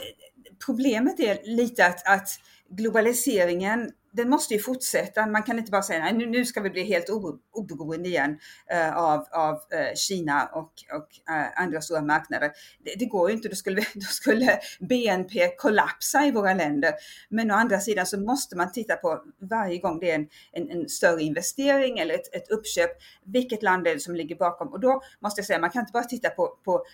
problemet 0.65 1.19
är 1.19 1.39
lite 1.43 1.85
att, 1.85 2.07
att 2.07 2.29
globaliseringen 2.69 3.91
den 4.13 4.29
måste 4.29 4.53
ju 4.53 4.59
fortsätta. 4.59 5.25
Man 5.25 5.43
kan 5.43 5.59
inte 5.59 5.71
bara 5.71 5.81
säga 5.81 5.99
nej, 5.99 6.13
nu, 6.13 6.25
nu 6.25 6.45
ska 6.45 6.61
vi 6.61 6.69
bli 6.69 6.83
helt 6.83 7.09
oberoende 7.53 8.09
igen 8.09 8.39
uh, 8.73 8.97
av, 8.97 9.27
av 9.31 9.53
uh, 9.53 9.95
Kina 9.95 10.45
och, 10.45 10.71
och 10.93 11.07
uh, 11.29 11.61
andra 11.61 11.81
stora 11.81 12.01
marknader. 12.01 12.51
Det, 12.83 12.95
det, 12.99 13.05
går 13.05 13.29
ju 13.29 13.35
inte, 13.35 13.49
då 13.49 13.55
skulle, 13.55 13.81
då 13.93 14.01
skulle 14.01 14.59
BNP 14.79 15.47
kollapsa 15.57 16.25
i 16.25 16.31
våra 16.31 16.53
länder. 16.53 16.93
Men 17.29 17.51
å 17.51 17.53
andra 17.53 17.79
sidan 17.79 18.05
så 18.05 18.19
måste 18.19 18.57
man 18.57 18.71
titta 18.71 18.95
på 18.95 19.23
varje 19.39 19.77
gång 19.77 19.99
det 19.99 20.11
är 20.11 20.15
en, 20.15 20.27
en, 20.51 20.69
en 20.69 20.89
större 20.89 21.21
investering 21.21 21.99
eller 21.99 22.15
ett, 22.15 22.35
ett, 22.35 22.51
uppköp, 22.51 22.91
vilket 23.25 23.63
land 23.63 23.83
det 23.83 23.91
är 23.91 23.97
som 23.97 24.15
ligger 24.15 24.35
bakom? 24.35 24.67
Och 24.67 24.79
då 24.79 25.01
måste 25.19 25.39
jag 25.39 25.45
säga, 25.45 25.59
man 25.59 25.69
kan 25.69 25.79
inte 25.79 25.91
bara 25.91 26.03
titta 26.03 26.29
på, 26.29 26.47
på 26.65 26.85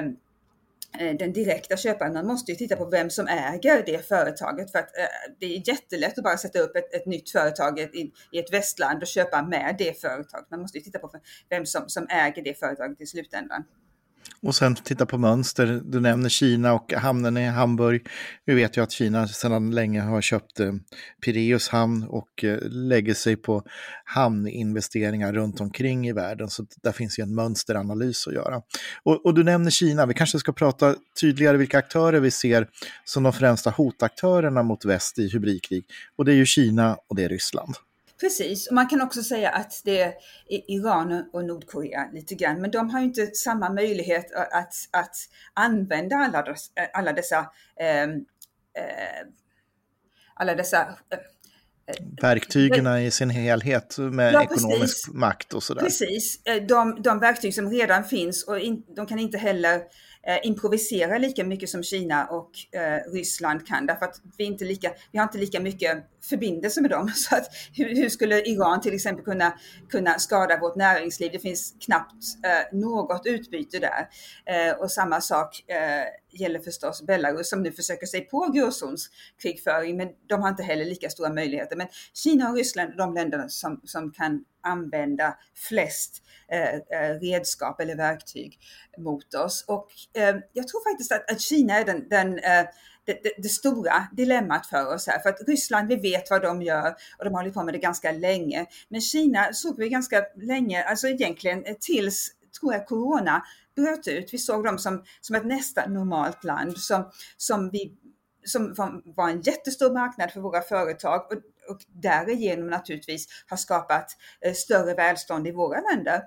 um, 0.00 0.16
Eh, 0.98 1.16
den 1.16 1.32
direkta 1.32 1.76
köparen, 1.76 2.12
man 2.12 2.26
måste 2.26 2.52
ju 2.52 2.56
titta 2.56 2.76
på 2.76 2.84
vem 2.84 3.10
som 3.10 3.26
äger 3.28 3.82
det 3.86 4.08
företaget 4.08 4.72
för 4.72 4.78
att 4.78 4.98
eh, 4.98 5.32
det 5.40 5.46
är 5.46 5.68
jättelätt 5.68 6.18
att 6.18 6.24
bara 6.24 6.36
sätta 6.36 6.58
upp 6.58 6.76
ett, 6.76 6.94
ett 6.94 7.06
nytt 7.06 7.30
företag 7.30 7.78
i, 7.78 8.12
i, 8.32 8.38
ett 8.38 8.52
västland 8.52 9.02
och 9.02 9.08
köpa 9.08 9.42
med 9.42 9.74
det 9.78 10.00
företaget. 10.00 10.50
Man 10.50 10.60
måste 10.60 10.78
ju 10.78 10.84
titta 10.84 10.98
på 10.98 11.10
vem 11.48 11.66
som, 11.66 11.88
som 11.88 12.06
äger 12.10 12.42
det 12.42 12.58
företaget 12.58 13.00
i 13.00 13.06
slutändan. 13.06 13.64
Och 14.42 14.54
sen 14.54 14.74
titta 14.74 15.06
på 15.06 15.18
mönster. 15.18 15.80
Du 15.84 16.00
nämner 16.00 16.28
Kina 16.28 16.74
och 16.74 16.92
hamnen 16.92 17.36
i 17.36 17.46
Hamburg. 17.46 18.06
Vi 18.44 18.54
vet 18.54 18.76
ju 18.76 18.82
att 18.82 18.92
Kina 18.92 19.28
sedan 19.28 19.70
länge 19.70 20.00
har 20.00 20.20
köpt 20.20 20.60
eh, 20.60 20.72
Pireus 21.24 21.68
hamn 21.68 22.04
och 22.08 22.44
eh, 22.44 22.58
lägger 22.62 23.14
sig 23.14 23.36
på 23.36 23.62
hamninvesteringar 24.04 25.32
runt 25.32 25.60
omkring 25.60 26.08
i 26.08 26.12
världen. 26.12 26.48
Så 26.48 26.66
där 26.82 26.92
finns 26.92 27.18
ju 27.18 27.22
en 27.22 27.34
mönsteranalys 27.34 28.26
att 28.26 28.34
göra. 28.34 28.62
Och, 29.02 29.26
och 29.26 29.34
du 29.34 29.44
nämner 29.44 29.70
Kina. 29.70 30.06
Vi 30.06 30.14
kanske 30.14 30.38
ska 30.38 30.52
prata 30.52 30.94
tydligare 31.20 31.56
vilka 31.56 31.78
aktörer 31.78 32.20
vi 32.20 32.30
ser 32.30 32.68
som 33.04 33.22
de 33.22 33.32
främsta 33.32 33.70
hotaktörerna 33.70 34.62
mot 34.62 34.84
väst 34.84 35.18
i 35.18 35.28
hybridkrig. 35.28 35.84
Och 36.16 36.24
det 36.24 36.32
är 36.32 36.36
ju 36.36 36.46
Kina 36.46 36.96
och 37.08 37.16
det 37.16 37.24
är 37.24 37.28
Ryssland. 37.28 37.74
Precis, 38.20 38.66
och 38.66 38.74
man 38.74 38.88
kan 38.88 39.02
också 39.02 39.22
säga 39.22 39.50
att 39.50 39.82
det 39.84 40.02
är 40.02 40.14
Iran 40.48 41.24
och 41.32 41.44
Nordkorea 41.44 42.10
lite 42.12 42.34
grann, 42.34 42.60
men 42.60 42.70
de 42.70 42.90
har 42.90 43.00
ju 43.00 43.04
inte 43.04 43.26
samma 43.26 43.72
möjlighet 43.72 44.34
att, 44.34 44.74
att 44.90 45.16
använda 45.54 46.16
alla, 46.16 46.44
alla 46.92 47.12
dessa 47.12 47.38
eh, 47.80 48.08
alla 50.34 50.54
dessa 50.54 50.98
Verktygen 52.22 52.86
i 52.86 53.10
sin 53.10 53.30
helhet 53.30 53.98
med 53.98 54.32
ja, 54.32 54.42
ekonomisk 54.42 55.08
makt 55.12 55.54
och 55.54 55.62
sådär. 55.62 55.82
Precis, 55.82 56.40
de, 56.68 57.02
de 57.02 57.20
verktyg 57.20 57.54
som 57.54 57.70
redan 57.70 58.04
finns 58.04 58.44
och 58.44 58.58
in, 58.58 58.84
de 58.96 59.06
kan 59.06 59.18
inte 59.18 59.38
heller 59.38 59.74
eh, 59.74 59.82
Eh, 60.26 60.38
improvisera 60.42 61.18
lika 61.18 61.44
mycket 61.44 61.68
som 61.68 61.82
Kina 61.82 62.26
och 62.26 62.50
eh, 62.80 63.12
Ryssland 63.12 63.66
kan 63.66 63.86
därför 63.86 64.06
att 64.06 64.20
vi, 64.38 64.44
inte 64.44 64.64
lika, 64.64 64.92
vi 65.12 65.18
har 65.18 65.24
inte 65.24 65.38
lika 65.38 65.60
mycket 65.60 66.04
förbindelse 66.22 66.80
med 66.80 66.90
dem. 66.90 67.08
Så 67.14 67.36
att, 67.36 67.46
hur, 67.76 67.96
hur, 67.96 68.08
skulle 68.08 68.42
Iran 68.42 68.80
till 68.80 68.94
exempel 68.94 69.24
kunna, 69.24 69.58
kunna 69.90 70.18
skada 70.18 70.58
vårt 70.60 70.76
näringsliv? 70.76 71.32
Det 71.32 71.38
finns 71.38 71.74
knappt 71.84 72.24
eh, 72.44 72.78
något 72.78 73.26
utbyte 73.26 73.78
där. 73.78 74.08
Eh, 74.46 74.74
och 74.74 74.90
samma 74.90 75.20
sak 75.20 75.70
eh, 75.70 76.04
gäller 76.34 76.60
förstås 76.60 77.02
Belarus 77.02 77.48
som 77.50 77.62
nu 77.62 77.72
försöker 77.72 78.06
sig 78.06 78.20
på 78.20 78.50
gråzonskrigföring 78.54 79.96
men 79.96 80.08
de 80.28 80.42
har 80.42 80.48
inte 80.48 80.62
heller 80.62 80.84
lika 80.84 81.10
stora 81.10 81.32
möjligheter. 81.32 81.76
Men 81.76 81.86
Kina 82.14 82.50
och 82.50 82.56
Ryssland 82.56 82.92
är 82.92 82.96
de 82.96 83.14
länderna 83.14 83.48
som, 83.48 83.80
som 83.84 84.12
kan 84.12 84.44
använda 84.62 85.38
flest 85.68 86.22
eh, 86.48 86.74
eh, 86.74 87.20
redskap 87.20 87.80
eller 87.80 87.96
verktyg 87.96 88.58
mot 88.98 89.34
oss. 89.34 89.64
Och 89.68 89.88
eh, 90.14 90.36
jag 90.52 90.68
tror 90.68 90.90
faktiskt 90.90 91.12
att, 91.12 91.30
att 91.30 91.40
Kina 91.40 91.78
är 91.78 91.84
den, 91.84 92.08
den 92.08 92.38
eh, 92.38 92.64
det, 93.06 93.22
det, 93.22 93.32
det, 93.38 93.48
stora 93.48 94.08
dilemmat 94.12 94.66
för 94.66 94.94
oss 94.94 95.06
här. 95.06 95.18
För 95.18 95.28
att 95.28 95.48
Ryssland, 95.48 95.88
vi 95.88 95.96
vet 95.96 96.30
vad 96.30 96.42
de 96.42 96.62
gör 96.62 96.94
och 97.18 97.24
de 97.24 97.34
har 97.34 97.40
hållit 97.40 97.54
på 97.54 97.64
med 97.64 97.74
det 97.74 97.78
ganska 97.78 98.12
länge. 98.12 98.66
Men 98.88 99.00
Kina 99.00 99.52
såg 99.52 99.78
vi 99.78 99.88
ganska 99.88 100.24
länge, 100.36 100.84
alltså 100.84 101.08
egentligen 101.08 101.64
eh, 101.64 101.76
tills, 101.80 102.30
tror 102.60 102.72
jag, 102.72 102.86
Corona 102.86 103.42
bröt 103.76 104.08
ut. 104.08 104.34
Vi 104.34 104.38
såg 104.38 104.64
dem 104.64 104.78
som, 104.78 105.04
som 105.20 105.36
ett 105.36 105.46
nästan 105.46 105.94
normalt 105.94 106.44
land 106.44 106.78
som, 106.78 107.10
som 107.36 107.70
vi 107.70 107.96
som 108.44 108.74
var 109.04 109.28
en 109.28 109.40
jättestor 109.40 109.92
marknad 109.92 110.32
för 110.32 110.40
våra 110.40 110.62
företag 110.62 111.20
och, 111.20 111.70
och 111.70 111.80
därigenom 111.88 112.70
naturligtvis 112.70 113.26
har 113.46 113.56
skapat 113.56 114.16
eh, 114.40 114.52
större 114.52 114.94
välstånd 114.94 115.48
i 115.48 115.52
våra 115.52 115.80
länder. 115.80 116.22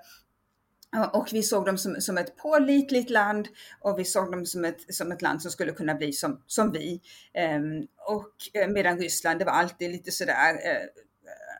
Och 1.12 1.28
vi 1.32 1.42
såg 1.42 1.66
dem 1.66 1.78
som, 1.78 2.00
som 2.00 2.18
ett 2.18 2.36
pålitligt 2.36 3.10
land 3.10 3.48
och 3.80 3.98
vi 3.98 4.04
såg 4.04 4.32
dem 4.32 4.46
som 4.46 4.64
ett, 4.64 4.94
som 4.94 5.12
ett 5.12 5.22
land 5.22 5.42
som 5.42 5.50
skulle 5.50 5.72
kunna 5.72 5.94
bli 5.94 6.12
som, 6.12 6.42
som 6.46 6.72
vi. 6.72 7.00
Ehm, 7.34 7.86
och 8.06 8.32
eh, 8.54 8.68
medan 8.68 8.98
Ryssland, 8.98 9.38
det 9.38 9.44
var 9.44 9.52
alltid 9.52 9.90
lite 9.90 10.10
sådär 10.10 10.52
eh, 10.52 10.86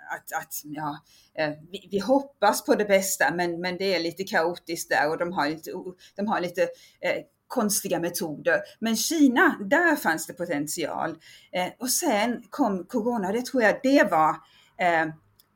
att, 0.09 0.43
att 0.43 0.55
ja, 0.65 0.99
eh, 1.39 1.51
vi, 1.71 1.89
vi, 1.91 1.99
hoppas 1.99 2.65
på 2.65 2.75
det 2.75 2.85
bästa 2.85 3.35
men, 3.35 3.61
men 3.61 3.77
det 3.77 3.95
är 3.95 4.01
lite 4.01 4.25
kaotiskt 4.25 4.91
där 4.91 5.11
och 5.11 5.19
de 5.19 5.33
har 5.33 5.49
lite, 5.49 5.71
de 6.17 6.27
har 6.27 6.41
lite 6.41 6.63
eh, 7.01 7.23
konstiga 7.47 8.01
metoder. 8.01 8.61
Men 8.79 8.97
Kina, 8.97 9.59
där 9.61 9.97
fanns 9.97 10.27
det 10.27 10.33
potential. 10.33 11.11
Eh, 11.53 11.69
och 11.79 11.91
sen 11.91 12.43
kom 12.51 12.85
corona, 12.85 13.33
det 13.33 13.47
tror 13.47 13.63
jag 13.63 13.81
det 13.83 14.11
var 14.11 14.31
eh, 14.79 15.07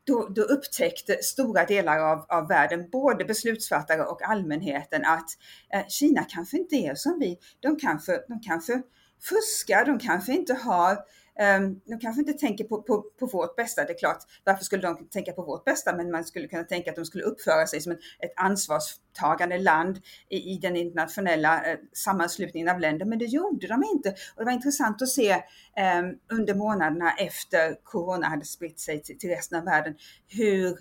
då, 0.05 0.27
då 0.27 0.41
upptäckte 0.41 1.23
stora 1.23 1.65
delar 1.65 1.99
av, 1.99 2.25
av 2.29 2.47
världen, 2.47 2.89
både 2.91 3.25
beslutsfattare 3.25 4.01
och 4.03 4.29
allmänheten, 4.29 5.05
att 5.05 5.29
eh, 5.73 5.87
Kina 5.87 6.23
kanske 6.23 6.57
inte 6.57 6.75
är 6.75 6.95
som 6.95 7.19
vi. 7.19 7.37
De 7.59 7.79
kanske, 7.79 8.19
de 8.27 8.39
kanske 8.39 8.81
fuskar, 9.29 9.85
de 9.85 9.99
kanske 9.99 10.33
inte 10.33 10.53
har 10.53 10.97
ehm, 11.39 11.79
de 11.85 11.99
kanske 11.99 12.21
inte 12.21 12.33
tänker 12.33 12.63
på, 12.63 12.81
på, 12.81 13.01
på, 13.19 13.25
vårt 13.25 13.55
bästa, 13.55 13.85
det 13.85 13.93
är 13.93 13.97
klart. 13.97 14.23
Varför 14.43 14.63
skulle 14.63 14.81
de 14.81 15.07
tänka 15.09 15.31
på 15.31 15.41
vårt 15.41 15.65
bästa? 15.65 15.95
Men 15.95 16.11
man 16.11 16.23
skulle 16.23 16.47
kunna 16.47 16.63
tänka 16.63 16.89
att 16.89 16.95
de 16.95 17.05
skulle 17.05 17.23
uppföra 17.23 17.67
sig 17.67 17.81
som 17.81 17.91
ett, 17.91 17.99
ett 18.19 18.33
ansvarstagande 18.35 19.57
land 19.57 20.01
i, 20.29 20.37
i 20.53 20.57
den 20.57 20.75
internationella 20.75 21.65
eh, 21.65 21.77
sammanslutningen 21.93 22.69
av 22.69 22.79
länder. 22.79 23.05
Men 23.05 23.19
det 23.19 23.25
gjorde 23.25 23.67
de 23.67 23.83
inte. 23.93 24.09
Och 24.09 24.37
det 24.37 24.45
var 24.45 24.51
intressant 24.51 25.01
att 25.01 25.09
se 25.09 25.33
um, 25.33 26.37
under 26.37 26.53
månaderna 26.53 27.11
efter 27.11 27.83
corona 27.83 28.27
hade 28.27 28.45
spritt 28.45 28.79
sig 28.79 29.01
till, 29.01 29.17
till 29.17 29.29
resten 29.29 29.59
av 29.59 29.65
världen 29.65 29.95
hur 30.27 30.77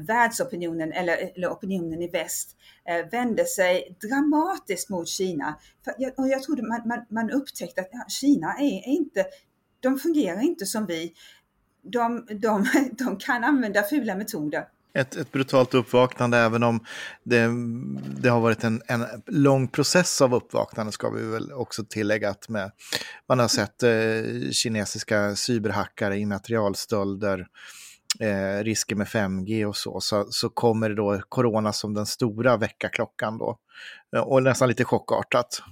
världsopinionen 0.00 0.92
eller, 0.92 1.16
eller 1.34 1.48
opinionen 1.48 2.02
i 2.02 2.08
väst 2.08 2.56
eh, 2.88 3.10
vände 3.10 3.44
sig 3.44 3.96
dramatiskt 4.00 4.88
mot 4.88 5.08
Kina. 5.08 5.58
För 5.84 5.94
jag, 5.98 6.18
och 6.18 6.28
jag 6.28 6.42
trodde 6.42 6.62
man, 6.62 6.82
man, 6.88 7.06
man 7.08 7.30
upptäckte 7.30 7.80
att 7.80 7.88
ja, 7.92 8.04
Kina 8.08 8.54
är, 8.58 8.88
är, 8.88 8.88
inte 8.88 9.24
de 9.80 9.98
fungerar 9.98 10.40
inte 10.40 10.66
som 10.66 10.86
vi. 10.86 11.12
De, 11.82 12.26
de, 12.30 12.66
de 12.98 13.16
kan 13.16 13.44
använda 13.44 13.82
fula 13.82 14.14
metoder. 14.14 14.64
Ett, 14.94 15.16
ett 15.16 15.32
brutalt 15.32 15.74
uppvaknande, 15.74 16.38
även 16.38 16.62
om 16.62 16.84
det, 17.22 17.48
det 18.20 18.28
har 18.28 18.40
varit 18.40 18.64
en, 18.64 18.82
en 18.86 19.06
lång 19.26 19.68
process 19.68 20.20
av 20.20 20.34
uppvaknande, 20.34 20.92
ska 20.92 21.10
vi 21.10 21.22
väl 21.22 21.52
också 21.52 21.84
tillägga. 21.84 22.30
Att 22.30 22.48
med, 22.48 22.70
man 23.28 23.38
har 23.38 23.48
sett 23.48 23.82
eh, 23.82 24.50
kinesiska 24.50 25.36
cyberhackare, 25.36 26.18
immaterialstölder, 26.18 27.46
eh, 28.20 28.64
risker 28.64 28.96
med 28.96 29.06
5G 29.06 29.64
och 29.64 29.76
så, 29.76 30.00
så, 30.00 30.26
så 30.30 30.48
kommer 30.48 30.88
det 30.88 30.94
då 30.94 31.20
corona 31.28 31.72
som 31.72 31.94
den 31.94 32.06
stora 32.06 32.56
väckarklockan 32.56 33.38
då. 33.38 33.58
Eh, 34.16 34.22
och 34.22 34.42
nästan 34.42 34.68
lite 34.68 34.84
chockartat. 34.84 35.62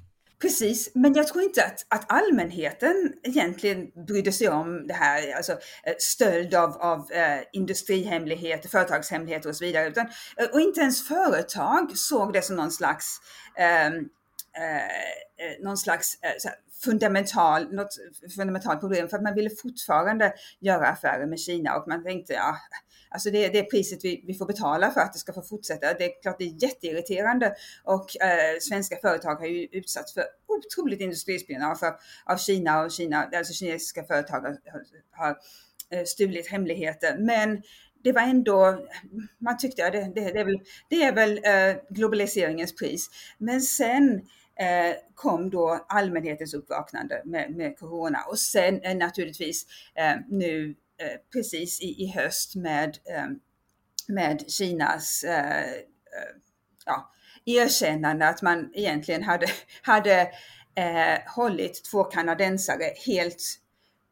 Precis, 0.40 0.90
men 0.94 1.14
jag 1.14 1.28
tror 1.28 1.44
inte 1.44 1.64
att, 1.64 1.86
att 1.88 2.12
allmänheten 2.12 3.12
egentligen 3.22 3.90
brydde 4.06 4.32
sig 4.32 4.48
om 4.48 4.86
det 4.86 4.94
här, 4.94 5.36
alltså 5.36 5.52
eh, 5.52 5.94
stöld 5.98 6.54
av, 6.54 6.76
av 6.76 7.12
eh, 7.12 7.40
industrihemligheter, 7.52 8.68
företagshemligheter 8.68 9.48
och 9.48 9.56
så 9.56 9.64
vidare. 9.64 9.88
Utan, 9.88 10.06
eh, 10.36 10.46
och 10.52 10.60
inte 10.60 10.80
ens 10.80 11.08
företag 11.08 11.96
såg 11.98 12.32
det 12.32 12.42
som 12.42 12.56
någon 12.56 12.70
slags, 12.70 13.20
ehm, 13.58 13.94
eh, 14.56 14.84
eh, 15.46 15.62
någon 15.62 15.76
slags 15.76 16.14
eh, 16.22 16.50
fundamental, 16.84 17.74
något 17.74 17.96
fundamentalt 18.36 18.80
problem 18.80 19.08
för 19.08 19.16
att 19.16 19.22
man 19.22 19.34
ville 19.34 19.50
fortfarande 19.50 20.32
göra 20.60 20.86
affärer 20.86 21.26
med 21.26 21.40
Kina 21.40 21.76
och 21.76 21.88
man 21.88 22.04
tänkte 22.04 22.32
ja, 22.32 22.56
Alltså 23.12 23.30
det 23.30 23.44
är 23.44 23.52
det 23.52 23.62
priset 23.62 24.04
vi, 24.04 24.24
vi 24.26 24.34
får 24.34 24.46
betala 24.46 24.90
för 24.90 25.00
att 25.00 25.12
det 25.12 25.18
ska 25.18 25.32
få 25.32 25.42
fortsätta. 25.42 25.94
Det 25.94 26.04
är 26.04 26.22
klart 26.22 26.38
det 26.38 26.44
är 26.44 26.62
jätteirriterande 26.62 27.54
och 27.84 28.22
eh, 28.22 28.58
svenska 28.60 28.96
företag 28.96 29.34
har 29.34 29.46
ju 29.46 29.68
utsatts 29.72 30.14
för 30.14 30.24
otroligt 30.48 31.00
industrispionage 31.00 31.82
av, 31.82 31.94
av 32.24 32.36
Kina 32.36 32.82
och 32.82 32.90
Kina, 32.90 33.30
alltså 33.36 33.52
kinesiska 33.52 34.04
företag 34.04 34.40
har, 34.40 34.56
har 35.10 35.36
eh, 35.90 36.04
stulit 36.04 36.50
hemligheter. 36.50 37.18
Men 37.18 37.62
det 38.04 38.12
var 38.12 38.22
ändå, 38.22 38.86
man 39.38 39.58
tyckte 39.58 39.86
att 39.86 39.92
det, 39.92 40.12
det, 40.14 40.32
det, 40.32 40.40
är 40.40 40.44
väl, 40.44 40.60
det 40.88 41.02
är 41.02 41.12
väl 41.12 41.40
eh, 41.44 41.82
globaliseringens 41.90 42.76
pris. 42.76 43.10
Men 43.38 43.60
sen 43.60 44.20
eh, 44.60 44.94
kom 45.14 45.50
då 45.50 45.86
allmänhetens 45.88 46.54
uppvaknande 46.54 47.22
med, 47.24 47.50
med 47.56 47.78
corona. 47.78 48.18
Och 48.28 48.38
sen 48.38 48.80
eh, 48.82 48.96
naturligtvis 48.96 49.66
eh, 49.94 50.16
nu 50.28 50.74
Eh, 51.00 51.16
precis 51.32 51.80
i, 51.80 52.02
i 52.02 52.06
höst 52.06 52.56
med, 52.56 52.98
eh, 53.04 53.26
med 54.08 54.50
Kinas 54.50 55.24
eh, 55.24 55.60
eh, 55.60 56.36
ja, 56.86 57.12
erkännande 57.44 58.28
att 58.28 58.42
man 58.42 58.70
egentligen 58.74 59.22
hade, 59.22 59.46
hade 59.82 60.20
eh, 60.74 61.18
hållit 61.36 61.84
två 61.84 62.04
kanadensare 62.04 62.84
helt 63.06 63.42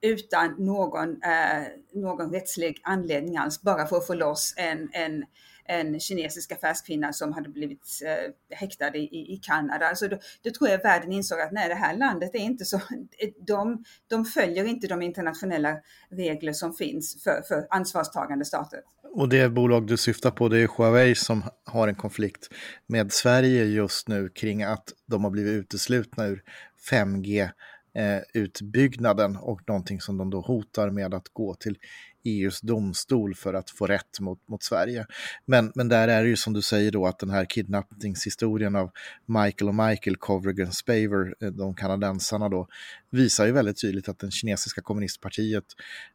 utan 0.00 0.55
någon, 0.59 1.23
eh, 1.23 1.62
någon 1.93 2.33
rättslig 2.33 2.81
anledning 2.83 3.37
alls, 3.37 3.62
bara 3.62 3.87
för 3.87 3.97
att 3.97 4.07
få 4.07 4.14
loss 4.14 4.55
en, 4.57 4.90
en 4.93 5.25
en 5.69 6.01
kinesisk 6.01 6.53
affärskvinna 6.53 7.13
som 7.13 7.33
hade 7.33 7.49
blivit 7.49 8.01
eh, 8.05 8.57
häktad 8.57 8.97
i, 8.97 9.35
i 9.35 9.41
Kanada. 9.43 9.89
Alltså 9.89 10.09
då, 10.09 10.19
då 10.43 10.51
tror 10.51 10.71
jag 10.71 10.83
världen 10.83 11.13
insåg 11.13 11.41
att 11.41 11.53
nej, 11.53 11.69
det 11.69 11.75
här 11.75 11.97
landet 11.97 12.35
är 12.35 12.39
inte 12.39 12.65
så, 12.65 12.81
de, 13.47 13.85
de 14.09 14.25
följer 14.25 14.65
inte 14.65 14.87
de 14.87 15.03
internationella 15.03 15.77
regler 16.11 16.53
som 16.53 16.75
finns 16.75 17.23
för, 17.23 17.43
för 17.49 17.67
ansvarstagande 17.71 18.45
stater. 18.45 18.81
Och 19.15 19.29
det 19.29 19.49
bolag 19.49 19.87
du 19.87 19.97
syftar 19.97 20.31
på 20.31 20.49
det 20.49 20.59
är 20.59 20.69
Huawei 20.77 21.15
som 21.15 21.43
har 21.65 21.89
en 21.89 21.95
konflikt 21.95 22.49
med 22.87 23.13
Sverige 23.13 23.65
just 23.65 24.09
nu 24.09 24.29
kring 24.29 24.63
att 24.63 24.93
de 25.07 25.25
har 25.25 25.31
blivit 25.31 25.53
uteslutna 25.53 26.27
ur 26.27 26.43
5G 26.91 27.51
eh, 27.99 28.23
utbyggnaden 28.35 29.37
och 29.37 29.61
någonting 29.69 30.01
som 30.01 30.19
de 30.19 30.31
då 30.31 30.41
hotar 30.41 30.91
med 30.91 31.15
att 31.15 31.29
gå 31.29 31.55
till 31.55 31.79
EUs 32.25 32.61
domstol 32.61 33.35
för 33.35 33.55
att 33.55 33.71
få 33.71 33.87
rätt 33.87 34.21
mot, 34.21 34.49
mot 34.49 34.63
Sverige. 34.63 35.07
Men, 35.47 35.73
men 35.75 35.89
där 35.89 36.09
är 36.09 36.23
det 36.23 36.29
ju 36.29 36.37
som 36.37 36.53
du 36.53 36.63
säger 36.63 36.91
då 36.91 37.07
att 37.07 37.19
den 37.19 37.31
här 37.31 37.45
kidnappningshistorien 37.45 38.77
av 38.77 38.91
Michael 39.27 39.69
och 39.69 39.75
Michael 39.75 40.17
Kovrigan 40.17 40.73
Spaver, 40.73 41.35
eh, 41.41 41.51
de 41.51 41.75
kanadensarna 41.75 42.49
då, 42.49 42.69
visar 43.11 43.47
ju 43.47 43.53
väldigt 43.53 43.81
tydligt 43.81 44.09
att 44.09 44.19
den 44.19 44.31
kinesiska 44.31 44.83
kommunistpartiet 44.83 45.65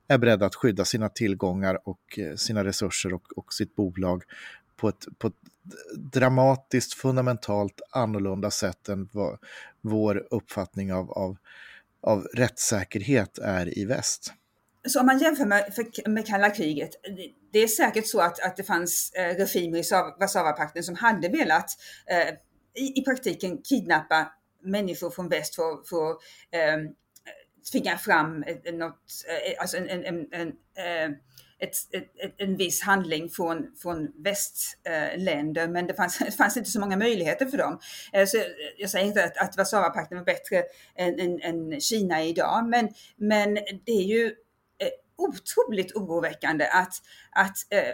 är 0.07 0.17
beredda 0.17 0.45
att 0.45 0.55
skydda 0.55 0.85
sina 0.85 1.09
tillgångar 1.09 1.79
och 1.87 2.19
eh, 2.19 2.35
sina 2.35 2.63
resurser 2.63 3.13
och, 3.13 3.37
och 3.37 3.53
sitt 3.53 3.75
bolag 3.75 4.23
på 4.75 4.89
ett, 4.89 5.07
på 5.17 5.27
ett 5.27 5.33
dramatiskt, 5.97 6.93
fundamentalt 6.93 7.81
annorlunda 7.91 8.51
sätt 8.51 8.89
än 8.89 9.09
vad 9.11 9.39
vår 9.81 10.27
uppfattning 10.31 10.93
av, 10.93 11.11
av, 11.11 11.37
av 12.01 12.27
rättssäkerhet 12.33 13.37
är 13.37 13.77
i 13.79 13.85
väst. 13.85 14.33
Så 14.87 14.99
om 14.99 15.05
man 15.05 15.19
jämför 15.19 15.45
med, 15.45 15.73
med 16.05 16.27
kalla 16.27 16.49
kriget, 16.49 16.89
det 17.51 17.59
är 17.59 17.67
säkert 17.67 18.07
så 18.07 18.21
att, 18.21 18.39
att 18.39 18.57
det 18.57 18.63
fanns 18.63 19.11
eh, 19.13 19.35
regimer 19.35 19.77
i 19.77 19.83
Warszawapakten 20.19 20.83
som 20.83 20.95
hade 20.95 21.29
velat 21.29 21.69
eh, 22.07 22.33
i, 22.83 22.99
i 22.99 23.03
praktiken 23.03 23.61
kidnappa 23.63 24.31
människor 24.63 25.09
från 25.09 25.29
väst 25.29 25.55
för, 25.55 25.87
för 25.89 26.09
eh, 26.57 26.77
tvinga 27.71 27.97
fram 27.97 28.45
något, 28.73 29.01
eh, 29.27 29.61
alltså 29.61 29.77
en, 29.77 29.89
en, 29.89 30.05
en, 30.05 30.27
en 30.31 30.47
eh, 30.77 31.17
ett, 31.59 31.75
ett, 31.93 32.33
en 32.37 32.57
viss 32.57 32.81
handling 32.81 33.29
från, 33.29 33.75
från 33.81 34.07
västländer, 34.23 35.63
eh, 35.63 35.69
men 35.69 35.87
det 35.87 35.93
fanns, 35.93 36.17
det 36.25 36.31
fanns, 36.31 36.57
inte 36.57 36.69
så 36.69 36.79
många 36.79 36.97
möjligheter 36.97 37.45
för 37.45 37.57
dem. 37.57 37.79
Så 38.27 38.37
jag 38.77 38.89
säger 38.89 39.05
inte 39.05 39.23
att, 39.23 39.37
att 39.37 39.57
Warszawapakten 39.57 40.17
var 40.17 40.25
bättre 40.25 40.63
än, 40.95 41.19
än, 41.19 41.41
än, 41.41 41.81
Kina 41.81 42.23
idag, 42.23 42.69
men, 42.69 42.89
men 43.17 43.53
det 43.85 43.91
är 43.91 44.03
ju 44.03 44.35
otroligt 45.17 45.95
oroväckande 45.95 46.67
att, 46.67 46.93
att 47.31 47.57
eh, 47.69 47.93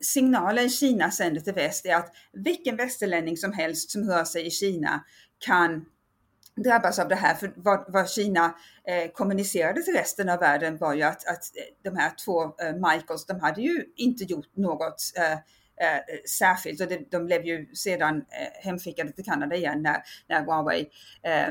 signalen 0.00 0.70
Kina 0.70 1.10
sänder 1.10 1.40
till 1.40 1.54
väst 1.54 1.86
är 1.86 1.96
att 1.96 2.12
vilken 2.32 2.76
västerlänning 2.76 3.36
som 3.36 3.52
helst 3.52 3.90
som 3.90 4.10
rör 4.10 4.24
sig 4.24 4.46
i 4.46 4.50
Kina 4.50 5.04
kan 5.38 5.84
drabbas 6.64 6.98
av 6.98 7.08
det 7.08 7.14
här. 7.14 7.34
För 7.34 7.52
vad, 7.56 7.84
vad 7.88 8.10
Kina 8.10 8.54
eh, 8.88 9.10
kommunicerade 9.10 9.82
till 9.82 9.94
resten 9.94 10.28
av 10.28 10.38
världen 10.38 10.78
var 10.78 10.94
ju 10.94 11.02
att, 11.02 11.28
att 11.28 11.42
eh, 11.56 11.90
de 11.90 11.96
här 11.96 12.12
två 12.24 12.42
eh, 12.42 12.74
Michaels, 12.74 13.26
de 13.26 13.40
hade 13.40 13.62
ju 13.62 13.84
inte 13.96 14.24
gjort 14.24 14.56
något 14.56 15.12
eh, 15.16 15.32
eh 15.32 16.00
särskilt 16.38 16.80
och 16.80 16.88
det, 16.88 17.10
de 17.10 17.26
blev 17.26 17.44
ju 17.44 17.74
sedan 17.74 18.16
eh, 18.16 18.64
hemskickade 18.64 19.12
till 19.12 19.24
Kanada 19.24 19.56
igen 19.56 19.82
när, 19.82 20.02
när 20.28 20.44
Huawei 20.44 20.88
eh, 21.22 21.48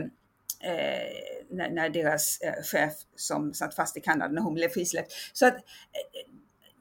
eh, 0.63 1.45
när, 1.49 1.69
när, 1.69 1.89
deras 1.89 2.41
eh, 2.41 2.63
chef 2.63 2.93
som 3.15 3.53
satt 3.53 3.75
fast 3.75 3.97
i 3.97 4.01
Kanada, 4.01 4.31
när 4.31 4.41
hon 4.41 4.53
blev 4.53 4.69
frisläppt. 4.69 5.13
Så 5.33 5.45
att 5.45 5.55
eh, 5.55 5.59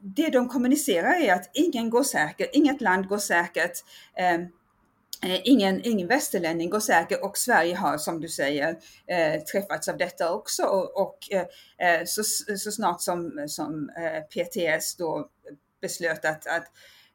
det 0.01 0.29
de 0.29 0.49
kommunicerar 0.49 1.21
är 1.21 1.33
att 1.33 1.51
ingen 1.55 1.91
går 1.91 2.03
säker, 2.03 2.47
inget 2.53 2.81
land 2.81 3.09
går 3.09 3.19
säkert. 3.19 3.85
Eh, 4.17 4.35
eh, 5.23 5.41
ingen, 5.45 5.81
ingen 5.85 6.09
västerlänning 6.09 6.71
går 6.71 6.81
säker 6.81 7.25
och 7.25 7.39
Sverige 7.39 7.77
har 7.77 7.99
som 7.99 8.21
du 8.21 8.29
säger 8.29 8.79
eh, 9.07 9.43
träffats 9.43 9.89
av 9.89 9.97
detta 9.97 10.33
också 10.33 10.63
och, 10.63 11.03
och 11.03 11.19
eh, 11.79 12.05
så, 12.05 12.23
så 12.59 12.71
snart 12.71 13.01
som, 13.03 13.45
som 13.49 13.91
eh, 13.91 14.23
PTS 14.23 14.97
då 14.97 15.29
beslöt 15.81 16.25
att, 16.25 16.47
att 16.47 16.65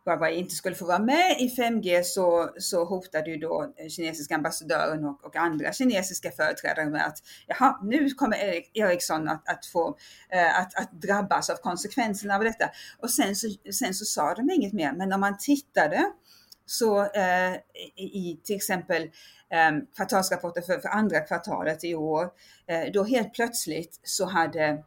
Huawei 0.05 0.35
inte 0.35 0.55
skulle 0.55 0.75
få 0.75 0.85
vara 0.85 0.99
med 0.99 1.35
i 1.39 1.55
5G 1.57 2.03
så, 2.03 2.49
så 2.57 2.85
hotade 2.85 3.29
ju 3.29 3.37
då 3.37 3.73
eh, 3.77 3.87
kinesiska 3.87 4.35
ambassadören 4.35 5.05
och, 5.05 5.25
och 5.25 5.35
andra 5.35 5.73
kinesiska 5.73 6.31
företrädare 6.31 6.89
med 6.89 7.05
att 7.05 7.17
jaha, 7.47 7.79
nu 7.83 8.09
kommer 8.09 8.37
Ericsson 8.73 9.27
att, 9.27 9.49
att 9.49 9.65
få 9.65 9.97
eh, 10.29 10.59
att, 10.59 10.75
att, 10.75 10.91
drabbas 10.91 11.49
av 11.49 11.55
konsekvenserna 11.55 12.35
av 12.35 12.43
detta. 12.43 12.69
Och 12.99 13.11
sen 13.11 13.35
så, 13.35 13.47
sen 13.73 13.93
så 13.93 14.05
sa 14.05 14.33
de 14.33 14.49
inget 14.51 14.73
mer, 14.73 14.93
men 14.93 15.13
om 15.13 15.19
man 15.19 15.37
tittade 15.37 16.05
så 16.65 17.01
eh, 17.01 17.53
i 17.95 18.39
till 18.43 18.55
exempel 18.55 19.01
eh, 19.49 19.71
kvartalsrapporter 19.95 20.61
för, 20.61 20.79
för 20.79 20.89
andra 20.89 21.19
kvartalet 21.19 21.83
i 21.83 21.95
år, 21.95 22.29
eh, 22.67 22.91
då 22.93 23.03
helt 23.03 23.33
plötsligt 23.33 23.99
så 24.03 24.25
hade 24.25 24.83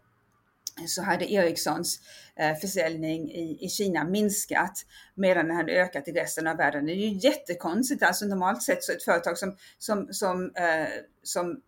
så 0.87 1.02
hade 1.02 1.33
Ericssons 1.33 2.00
eh, 2.37 2.54
försäljning 2.54 3.30
i, 3.30 3.64
i 3.64 3.68
Kina 3.68 4.04
minskat 4.04 4.87
medan 5.14 5.47
den 5.47 5.56
hade 5.56 5.73
ökat 5.73 6.09
i 6.09 6.12
resten 6.12 6.47
av 6.47 6.56
världen. 6.56 6.87
Det 6.87 6.92
är 6.92 6.95
ju 6.95 7.18
jättekonstigt, 7.28 8.02
alltså 8.02 8.26
normalt 8.26 8.62
sett 8.62 8.85
så 8.85 8.92
ett 8.92 9.02
företag 9.02 9.38
som, 9.38 9.56
som, 9.78 10.09
som, 10.11 10.52
eh, 10.54 10.88
som 11.23 11.62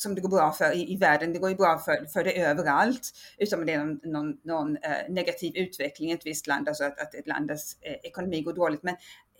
som 0.00 0.14
det 0.14 0.20
går 0.20 0.28
bra 0.28 0.52
för 0.52 0.72
i, 0.72 0.92
i, 0.92 0.96
världen. 0.96 1.32
Det 1.32 1.38
går 1.38 1.50
ju 1.50 1.56
bra 1.56 1.78
för, 1.78 2.06
för 2.12 2.24
det 2.24 2.40
överallt, 2.42 3.10
utom 3.38 3.66
det 3.66 3.72
är 3.72 3.78
någon, 3.78 4.00
någon, 4.02 4.36
någon 4.44 4.76
eh, 4.76 5.08
negativ 5.08 5.52
utveckling 5.56 6.10
i 6.10 6.12
ett 6.12 6.26
visst 6.26 6.46
land, 6.46 6.68
alltså 6.68 6.84
att, 6.84 7.00
att 7.00 7.14
ett 7.14 7.26
lands 7.26 7.76
eh, 7.80 7.92
ekonomi 7.92 8.42
går 8.42 8.52
dåligt. 8.52 8.82
Men 8.82 8.96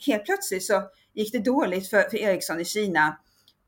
helt 0.06 0.24
plötsligt 0.24 0.64
så 0.64 0.82
gick 1.14 1.32
det 1.32 1.38
dåligt 1.38 1.90
för, 1.90 2.02
för 2.02 2.16
Ericsson 2.16 2.60
i 2.60 2.64
Kina, 2.64 3.18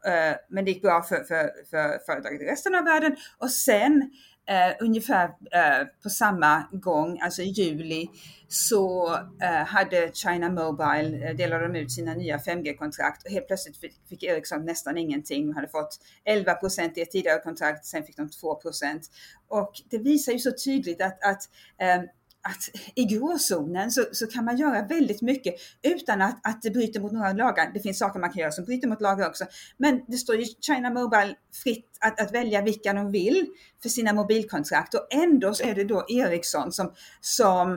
eh, 0.07 0.37
men 0.49 0.65
det 0.65 0.71
gick 0.71 0.83
bra 0.83 1.03
för, 1.03 1.25
för, 1.25 1.51
för 1.71 1.99
företaget 2.07 2.41
i 2.41 2.45
resten 2.45 2.75
av 2.75 2.85
världen. 2.85 3.17
Och 3.39 3.51
sen 3.51 4.11
eh, 4.49 4.77
ungefär 4.81 5.25
eh, 5.29 5.87
på 6.03 6.11
samma 6.11 6.69
gång, 6.73 7.21
alltså 7.21 7.43
i 7.43 7.49
juli, 7.49 8.09
så 8.49 9.15
eh, 9.43 9.67
hade 9.67 10.11
China 10.15 10.51
Mobile, 10.51 11.29
eh, 11.29 11.37
delade 11.37 11.69
de 11.69 11.79
ut 11.79 11.93
sina 11.93 12.15
nya 12.15 12.39
5G-kontrakt 12.39 13.25
och 13.25 13.31
helt 13.31 13.47
plötsligt 13.47 13.77
fick, 13.77 13.95
fick 14.09 14.23
Ericsson 14.23 14.65
nästan 14.65 14.99
ingenting. 14.99 15.47
De 15.47 15.55
hade 15.55 15.69
fått 15.69 15.99
11 16.25 16.55
procent 16.55 16.99
i 16.99 17.01
ett 17.01 17.11
tidigare 17.11 17.41
kontrakt, 17.41 17.85
sen 17.85 18.05
fick 18.05 18.17
de 18.17 18.31
2 18.31 18.55
procent. 18.55 19.11
Och 19.49 19.73
det 19.91 19.99
visar 19.99 20.33
ju 20.33 20.39
så 20.39 20.53
tydligt 20.65 21.03
att, 21.03 21.25
att 21.25 21.43
eh, 21.79 22.03
att 22.43 22.71
i 22.95 23.05
gråzonen 23.05 23.91
så, 23.91 24.05
så 24.13 24.27
kan 24.27 24.45
man 24.45 24.57
göra 24.57 24.87
väldigt 24.87 25.23
mycket 25.23 25.55
utan 25.83 26.23
att, 26.23 26.41
att 26.43 26.63
det 26.63 26.71
bryter 26.71 27.01
mot 27.01 27.13
några 27.13 27.33
lagar. 27.33 27.71
Det 27.75 27.81
finns 27.81 27.99
saker 27.99 28.21
man 28.21 28.33
kan 28.33 28.41
göra 28.41 28.53
som 28.53 28.65
bryter 28.65 28.89
mot 28.89 29.01
lagar 29.01 29.29
också. 29.29 29.45
Men 29.77 30.01
det 30.09 30.17
står 30.17 30.37
ju 30.37 30.45
China 30.61 30.91
Mobile 30.91 31.35
fritt 31.63 31.89
att, 32.01 32.21
att 32.21 32.35
välja 32.35 32.63
vilka 32.63 32.93
de 32.93 33.13
vill 33.13 33.47
för 33.83 33.89
sina 33.89 34.13
mobilkontrakt 34.13 34.95
och 34.95 35.07
ändå 35.11 35.55
så 35.55 35.65
är 35.65 35.75
det 35.75 35.85
då 35.85 36.05
Ericsson 36.09 36.73
som, 36.73 36.93
som, 37.21 37.73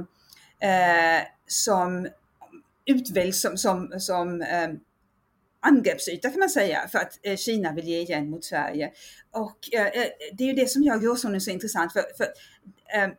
eh, 0.60 1.28
som 1.48 2.08
utväljs 2.86 3.42
som, 3.42 3.58
som, 3.58 3.94
som 4.00 4.42
eh, 4.42 4.70
angreppsyta 5.62 6.30
kan 6.30 6.40
man 6.40 6.50
säga 6.50 6.88
för 6.92 7.00
att 7.00 7.20
eh, 7.24 7.36
Kina 7.36 7.74
vill 7.74 7.88
ge 7.88 8.02
igen 8.02 8.30
mot 8.30 8.46
Sverige. 8.46 8.92
Och 9.32 9.74
eh, 9.74 9.86
eh 9.86 10.08
det 10.34 10.44
är 10.44 10.48
ju 10.48 10.54
det 10.54 10.70
som 10.70 10.84
gör 10.84 10.98
gråzonen 10.98 11.42
så 11.42 11.52
intressant 11.52 11.94
för, 11.94 12.04
för 12.18 12.26
eh, 12.98 13.10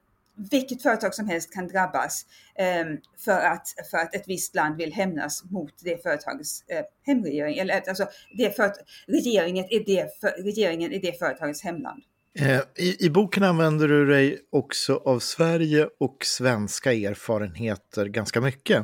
vilket 0.51 0.83
företag 0.83 1.14
som 1.14 1.29
helst 1.29 1.55
kan 1.55 1.68
drabbas 1.68 2.27
eh, 2.59 2.85
för, 3.25 3.40
att, 3.40 3.68
för 3.90 3.99
att 3.99 4.14
ett 4.14 4.25
visst 4.27 4.55
land 4.55 4.77
vill 4.77 4.92
hämnas 4.92 5.44
mot 5.44 5.72
det 5.85 6.03
företagets 6.03 6.64
eh, 6.68 6.83
hemregering. 7.07 7.59
Eller 7.59 7.88
alltså 7.88 8.07
det 8.38 8.57
för, 8.57 8.72
regeringen, 9.07 9.64
är 9.70 9.85
det 9.85 10.20
för, 10.20 10.29
regeringen 10.29 10.92
är 10.92 11.01
det 11.01 11.18
företagets 11.18 11.62
hemland. 11.62 12.03
Eh, 12.38 12.61
I, 12.77 13.07
I 13.07 13.11
boken 13.11 13.42
använder 13.42 13.88
du 13.88 14.07
dig 14.07 14.38
också 14.53 15.03
av 15.05 15.18
Sverige 15.18 15.88
och 16.01 16.16
svenska 16.25 16.92
erfarenheter 16.92 18.07
ganska 18.07 18.40
mycket. 18.40 18.79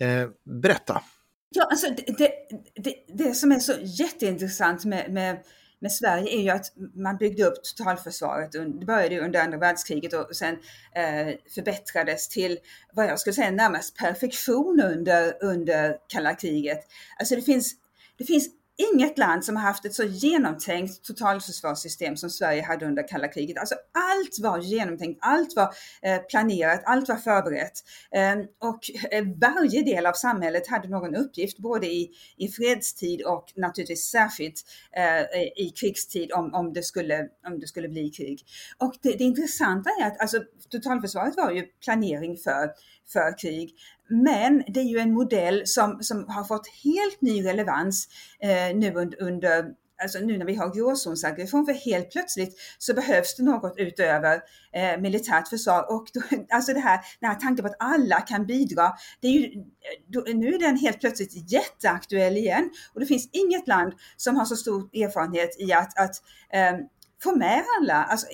Eh, 0.00 0.28
berätta. 0.44 1.02
Ja, 1.50 1.64
alltså 1.70 1.86
det, 1.86 2.18
det, 2.18 2.30
det, 2.74 2.94
det, 3.24 3.34
som 3.34 3.52
är 3.52 3.58
så 3.58 3.72
jätteintressant 3.82 4.84
med, 4.84 5.12
med 5.12 5.38
med 5.80 5.92
Sverige 5.92 6.36
är 6.36 6.42
ju 6.42 6.50
att 6.50 6.72
man 6.94 7.16
byggde 7.16 7.44
upp 7.44 7.64
totalförsvaret. 7.64 8.52
Det 8.52 8.86
började 8.86 9.20
under 9.20 9.40
andra 9.40 9.58
världskriget 9.58 10.12
och 10.12 10.36
sen 10.36 10.54
eh, 10.94 11.34
förbättrades 11.54 12.28
till 12.28 12.58
vad 12.92 13.06
jag 13.06 13.20
skulle 13.20 13.34
säga 13.34 13.50
närmast 13.50 13.96
perfektion 13.96 14.80
under, 14.80 15.44
under 15.44 15.96
kalla 16.08 16.34
kriget. 16.34 16.80
Alltså 17.18 17.36
det 17.36 17.42
finns, 17.42 17.74
det 18.18 18.24
finns 18.24 18.48
inget 18.76 19.18
land 19.18 19.44
som 19.44 19.56
har 19.56 19.62
haft 19.62 19.84
ett 19.84 19.94
så 19.94 20.04
genomtänkt 20.04 21.04
totalförsvarssystem 21.04 22.16
som 22.16 22.30
Sverige 22.30 22.62
hade 22.62 22.86
under 22.86 23.08
kalla 23.08 23.28
kriget. 23.28 23.58
Alltså 23.58 23.74
allt 23.74 24.38
var 24.38 24.58
genomtänkt, 24.58 25.18
allt 25.22 25.56
var 25.56 25.74
eh, 26.02 26.18
planerat, 26.18 26.82
allt 26.84 27.08
var 27.08 27.16
förberett. 27.16 27.72
Ehm, 28.10 28.38
och 28.58 28.80
eh, 29.10 29.24
varje 29.40 29.82
del 29.82 30.06
av 30.06 30.12
samhället 30.12 30.68
hade 30.68 30.88
någon 30.88 31.14
uppgift, 31.14 31.58
både 31.58 31.86
i, 31.86 32.10
i 32.36 32.48
fredstid 32.48 33.22
och 33.22 33.52
naturligtvis 33.56 34.10
särskilt 34.10 34.64
eh, 34.96 35.40
i 35.64 35.72
krigstid 35.80 36.32
om, 36.32 36.54
om, 36.54 36.72
det 36.72 36.82
skulle, 36.82 37.28
om 37.46 37.60
det 37.60 37.66
skulle 37.66 37.88
bli 37.88 38.10
krig. 38.10 38.42
Och 38.78 38.94
det, 39.02 39.12
det 39.18 39.24
intressanta 39.24 39.90
är 40.00 40.06
att 40.06 40.20
alltså, 40.20 40.42
totalförsvaret 40.70 41.36
var 41.36 41.50
ju 41.50 41.62
planering 41.62 42.36
för, 42.36 42.70
för 43.12 43.38
krig. 43.38 43.74
Men 44.08 44.64
det 44.68 44.80
är 44.80 44.84
ju 44.84 44.98
en 44.98 45.12
modell 45.12 45.62
som, 45.66 46.02
som 46.02 46.28
har 46.28 46.44
fått 46.44 46.66
helt 46.84 47.20
ny 47.20 47.44
relevans 47.44 48.08
eh, 48.40 48.76
nu 48.76 48.94
under, 48.94 49.22
under 49.22 49.64
alltså 50.02 50.18
nu 50.18 50.38
när 50.38 50.46
vi 50.46 50.54
har 50.54 50.74
gråzonsaggression, 50.74 51.66
för 51.66 51.72
helt 51.72 52.10
plötsligt 52.10 52.58
så 52.78 52.94
behövs 52.94 53.36
det 53.36 53.42
något 53.42 53.74
utöver 53.76 54.40
eh, 54.72 55.00
militärt 55.00 55.48
försvar. 55.48 55.92
Och 55.92 56.06
då, 56.14 56.20
alltså 56.50 56.72
det 56.72 56.80
här, 56.80 57.00
den 57.20 57.30
här 57.30 57.36
tanken 57.36 57.64
på 57.64 57.70
att 57.70 57.76
alla 57.78 58.20
kan 58.20 58.46
bidra, 58.46 58.92
det 59.20 59.28
är 59.28 59.32
ju, 59.32 59.44
eh, 59.44 59.62
då, 60.06 60.24
nu 60.26 60.54
är 60.54 60.58
den 60.58 60.76
helt 60.76 61.00
plötsligt 61.00 61.52
jätteaktuell 61.52 62.36
igen. 62.36 62.70
Och 62.94 63.00
det 63.00 63.06
finns 63.06 63.30
inget 63.32 63.68
land 63.68 63.92
som 64.16 64.36
har 64.36 64.44
så 64.44 64.56
stor 64.56 64.82
erfarenhet 64.82 65.60
i 65.60 65.72
att, 65.72 65.98
att 65.98 66.16
eh, 66.52 66.78
få 67.22 67.36
med 67.36 67.64
alla, 67.80 68.04
alltså, 68.04 68.26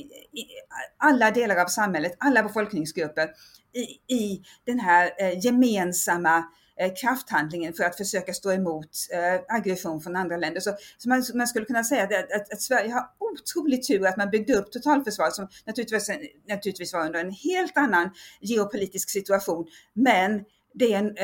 alla 0.98 1.30
delar 1.30 1.56
av 1.56 1.66
samhället, 1.66 2.16
alla 2.18 2.42
befolkningsgrupper 2.42 3.28
i, 3.74 4.14
i 4.14 4.42
den 4.66 4.80
här 4.80 5.10
eh, 5.18 5.44
gemensamma 5.44 6.44
eh, 6.80 6.92
krafthandlingen 6.94 7.72
för 7.72 7.84
att 7.84 7.96
försöka 7.96 8.32
stå 8.32 8.52
emot 8.52 8.90
eh, 9.12 9.56
aggression 9.56 10.00
från 10.00 10.16
andra 10.16 10.36
länder. 10.36 10.60
Så, 10.60 10.76
så 10.98 11.08
man, 11.08 11.24
man, 11.34 11.46
skulle 11.46 11.64
kunna 11.64 11.84
säga 11.84 12.02
att, 12.02 12.12
att, 12.12 12.52
att, 12.52 12.62
Sverige 12.62 12.92
har 12.92 13.04
otrolig 13.18 13.86
tur 13.86 14.06
att 14.06 14.16
man 14.16 14.30
byggde 14.30 14.54
upp 14.54 14.72
totalförsvaret 14.72 15.34
som 15.34 15.48
naturligtvis, 15.66 16.10
naturligtvis 16.48 16.92
var 16.92 17.06
under 17.06 17.20
en 17.20 17.32
helt 17.32 17.76
annan 17.76 18.10
geopolitisk 18.40 19.10
situation. 19.10 19.66
Men 19.92 20.44
det 20.74 20.92
är 20.94 20.98
en, 20.98 21.16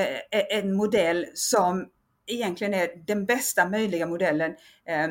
en 0.50 0.76
modell 0.76 1.26
som 1.34 1.86
egentligen 2.28 2.74
är 2.74 3.06
den 3.06 3.26
bästa 3.26 3.68
möjliga 3.68 4.06
modellen 4.06 4.50
eh, 4.88 5.08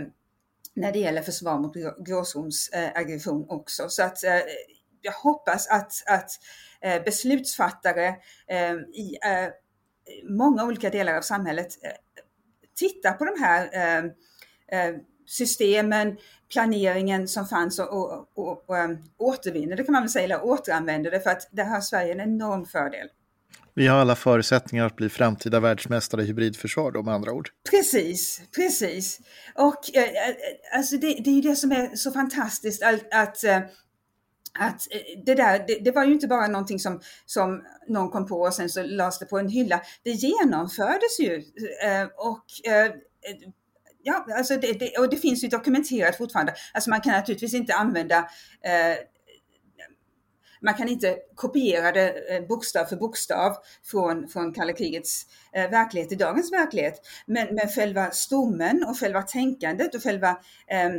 när 0.74 0.92
det 0.92 1.00
gäller 1.00 1.22
försvar 1.22 1.60
mot 1.60 1.74
gråzonsaggression 2.06 3.46
också. 3.50 3.90
Så 3.90 4.04
att 4.04 4.24
eh, 4.24 4.40
jag 5.02 5.12
hoppas 5.12 5.68
att, 5.68 5.92
att 6.08 6.32
beslutsfattare 7.06 8.08
eh, 8.48 8.74
i 8.74 9.18
många 10.30 10.64
olika 10.64 10.90
delar 10.90 11.14
av 11.14 11.22
samhället 11.22 11.68
tittar 12.76 13.14
på 13.14 13.26
de 13.26 13.42
här 13.44 13.70
systemen, 15.28 16.18
planeringen 16.52 17.28
som 17.28 17.48
fanns 17.48 17.80
och, 17.80 17.94
och, 17.94 18.30
och, 18.36 18.70
och 18.70 18.98
återvinner 19.18 19.76
det 19.76 19.84
kan 19.84 19.94
man 19.94 20.02
väl 20.02 20.10
säga, 20.10 20.26
eller 20.26 20.46
återanvänder 20.46 21.12
det 21.12 21.20
för 21.20 21.30
att 21.30 21.50
där 21.52 21.64
har 21.64 21.82
Sverige 21.82 22.12
en 22.12 22.22
enorm 22.22 22.66
fördel. 22.66 23.08
Vi 23.74 23.88
har 23.88 23.98
alla 23.98 24.16
förutsättningar 24.16 24.86
att 24.86 24.96
bli 24.96 25.10
framtida 25.10 25.60
världsmästare 25.60 26.22
i 26.22 26.26
hybridförsvar 26.26 26.92
då 26.92 27.04
med 27.04 27.14
andra 27.14 27.32
ord. 27.32 27.50
Precis, 27.70 28.42
precis. 28.56 29.20
Och 29.56 29.98
eh, 29.98 30.36
alltså 30.76 30.98
det, 30.98 31.08
det 31.08 31.30
är 31.30 31.34
ju 31.34 31.42
det 31.42 31.56
som 31.56 31.72
är 31.72 31.96
så 31.96 32.12
fantastiskt 32.12 32.84
att, 32.84 33.14
att 33.14 33.44
att 34.60 34.88
eh, 34.92 35.24
det 35.26 35.36
där, 35.36 35.64
det, 35.68 35.80
det, 35.80 35.92
var 35.92 36.06
ju 36.06 36.14
inte 36.14 36.28
bara 36.28 36.48
någonting 36.48 36.80
som, 36.80 37.02
som 37.26 37.64
någon 37.88 38.10
kom 38.10 38.28
på 38.28 38.42
och 38.42 38.54
sen 38.54 38.70
så 38.70 38.84
lades 38.84 39.20
det 39.20 39.26
på 39.26 39.40
en 39.40 39.50
hylla. 39.50 39.82
Det 40.04 40.12
genomfördes 40.12 41.20
ju 41.20 41.36
eh, 41.84 42.08
och 42.18 42.72
eh, 42.72 42.92
ja, 44.04 44.26
alltså 44.38 44.58
det, 44.58 44.74
det, 44.74 44.98
och 44.98 45.10
det 45.10 45.18
finns 45.18 45.44
ju 45.44 45.48
dokumenterat 45.48 46.18
fortfarande. 46.18 46.54
Alltså 46.74 46.90
man 46.90 47.02
kan 47.02 47.14
naturligtvis 47.14 47.54
inte 47.54 47.74
använda 47.74 48.18
eh, 48.64 48.98
man 50.62 50.74
kan 50.74 50.88
inte 50.88 51.18
kopiera 51.36 51.92
det 51.92 52.48
bokstav 52.50 52.86
för 52.86 52.96
bokstav 52.96 53.56
från, 53.84 54.28
från 54.28 54.54
kalla 54.54 54.74
krigets 54.74 55.26
eh, 55.54 55.70
verklighet 55.70 56.10
till 56.10 56.18
dagens 56.18 56.52
verklighet. 56.52 57.02
Men, 57.26 57.56
men 57.56 57.68
själva 57.68 58.12
stommen 58.12 58.84
och 58.84 59.00
själva 59.00 59.22
tänkandet 59.22 59.96
och 59.96 60.04
själva 60.04 60.30
eh, 60.68 60.90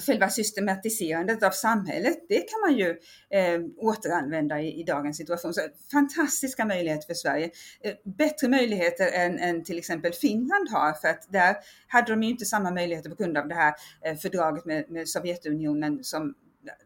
själva 0.00 0.28
systematiserandet 0.28 1.42
av 1.42 1.50
samhället, 1.50 2.18
det 2.28 2.40
kan 2.40 2.60
man 2.60 2.78
ju 2.78 2.88
eh, 3.30 3.60
återanvända 3.76 4.60
i, 4.60 4.80
i, 4.80 4.84
dagens 4.84 5.16
situation. 5.16 5.54
Så 5.54 5.60
fantastiska 5.92 6.64
möjligheter 6.64 7.06
för 7.06 7.14
Sverige. 7.14 7.50
Eh, 7.80 7.94
bättre 8.04 8.48
möjligheter 8.48 9.10
än, 9.12 9.38
än, 9.38 9.64
till 9.64 9.78
exempel 9.78 10.12
Finland 10.12 10.68
har, 10.70 10.92
för 10.92 11.08
att 11.08 11.32
där 11.32 11.56
hade 11.88 12.12
de 12.12 12.22
ju 12.22 12.30
inte 12.30 12.44
samma 12.44 12.70
möjligheter 12.70 13.10
på 13.10 13.16
grund 13.16 13.38
av 13.38 13.48
det 13.48 13.54
här 13.54 13.74
eh, 14.04 14.16
fördraget 14.16 14.64
med, 14.64 14.90
med 14.90 15.08
Sovjetunionen 15.08 16.04
som 16.04 16.34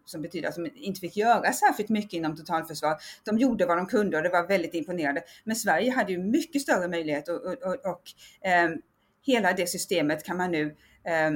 som 0.04 0.22
betyder 0.22 0.48
att 0.48 0.54
de 0.54 0.70
inte 0.74 1.00
fick 1.00 1.16
göra 1.16 1.52
särskilt 1.52 1.88
mycket 1.88 2.12
inom 2.12 2.36
totalförsvar. 2.36 2.96
De 3.24 3.38
gjorde 3.38 3.66
vad 3.66 3.76
de 3.76 3.86
kunde 3.86 4.16
och 4.16 4.22
det 4.22 4.28
var 4.28 4.46
väldigt 4.46 4.74
imponerande. 4.74 5.22
Men 5.44 5.56
Sverige 5.56 5.90
hade 5.92 6.12
ju 6.12 6.18
mycket 6.18 6.62
större 6.62 6.88
möjlighet 6.88 7.28
och, 7.28 7.44
och, 7.44 7.52
och, 7.52 7.86
och 7.86 8.02
eh, 8.48 8.70
hela 9.26 9.52
det 9.52 9.66
systemet 9.66 10.24
kan 10.24 10.36
man 10.36 10.50
nu 10.50 10.76
eh, 11.04 11.30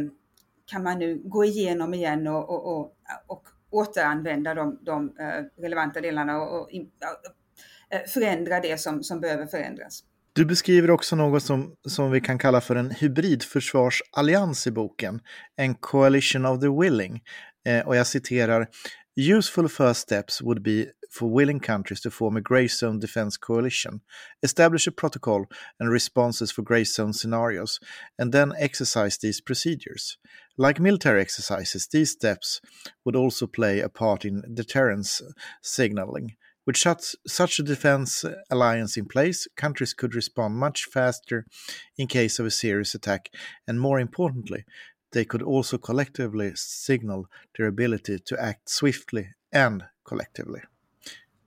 kan 0.66 0.82
man 0.82 0.98
nu 0.98 1.22
gå 1.24 1.44
igenom 1.44 1.94
igen 1.94 2.26
och, 2.26 2.50
och, 2.50 2.78
och, 2.78 2.94
och 3.26 3.42
återanvända 3.70 4.54
de, 4.54 4.78
de 4.82 5.16
eh, 5.18 5.62
relevanta 5.62 6.00
delarna 6.00 6.42
och, 6.42 6.62
och 6.62 6.74
eh, 6.74 8.00
förändra 8.08 8.60
det 8.60 8.80
som, 8.80 9.02
som 9.02 9.20
behöver 9.20 9.46
förändras. 9.46 10.04
Du 10.34 10.44
beskriver 10.44 10.90
också 10.90 11.16
något 11.16 11.42
som, 11.42 11.76
som 11.88 12.10
vi 12.10 12.20
kan 12.20 12.38
kalla 12.38 12.60
för 12.60 12.76
en 12.76 12.90
hybridförsvarsallians 12.90 14.66
i 14.66 14.70
boken, 14.70 15.20
en 15.56 15.74
coalition 15.74 16.46
of 16.46 16.60
the 16.60 16.68
willing. 16.68 17.22
Eh, 17.66 17.86
och 17.86 17.96
jag 17.96 18.06
citerar, 18.06 18.68
Useful 19.16 19.68
first 19.68 20.00
steps 20.00 20.42
would 20.42 20.62
be 20.62 20.86
for 21.12 21.28
willing 21.28 21.60
countries 21.60 22.00
to 22.00 22.10
form 22.10 22.38
a 22.38 22.40
grey 22.40 22.66
zone 22.66 22.98
defense 22.98 23.36
coalition, 23.36 24.00
establish 24.42 24.86
a 24.86 24.90
protocol 24.90 25.44
and 25.78 25.90
responses 25.90 26.50
for 26.50 26.62
grey 26.62 26.84
zone 26.84 27.12
scenarios, 27.12 27.78
and 28.18 28.32
then 28.32 28.54
exercise 28.58 29.18
these 29.18 29.40
procedures. 29.40 30.16
Like 30.56 30.80
military 30.80 31.20
exercises, 31.20 31.86
these 31.86 32.12
steps 32.12 32.62
would 33.04 33.14
also 33.14 33.46
play 33.46 33.80
a 33.80 33.90
part 33.90 34.24
in 34.24 34.42
deterrence 34.54 35.20
signaling. 35.60 36.36
With 36.64 36.78
such, 36.78 37.14
such 37.26 37.58
a 37.58 37.62
defense 37.62 38.24
alliance 38.50 38.96
in 38.96 39.04
place, 39.04 39.46
countries 39.54 39.92
could 39.92 40.14
respond 40.14 40.54
much 40.54 40.84
faster 40.84 41.44
in 41.98 42.06
case 42.06 42.38
of 42.38 42.46
a 42.46 42.50
serious 42.50 42.94
attack, 42.94 43.28
and 43.66 43.78
more 43.78 44.00
importantly, 44.00 44.64
they 45.10 45.26
could 45.26 45.42
also 45.42 45.76
collectively 45.76 46.52
signal 46.54 47.26
their 47.58 47.66
ability 47.66 48.18
to 48.24 48.42
act 48.42 48.70
swiftly 48.70 49.28
and 49.52 49.84
collectively. 50.04 50.62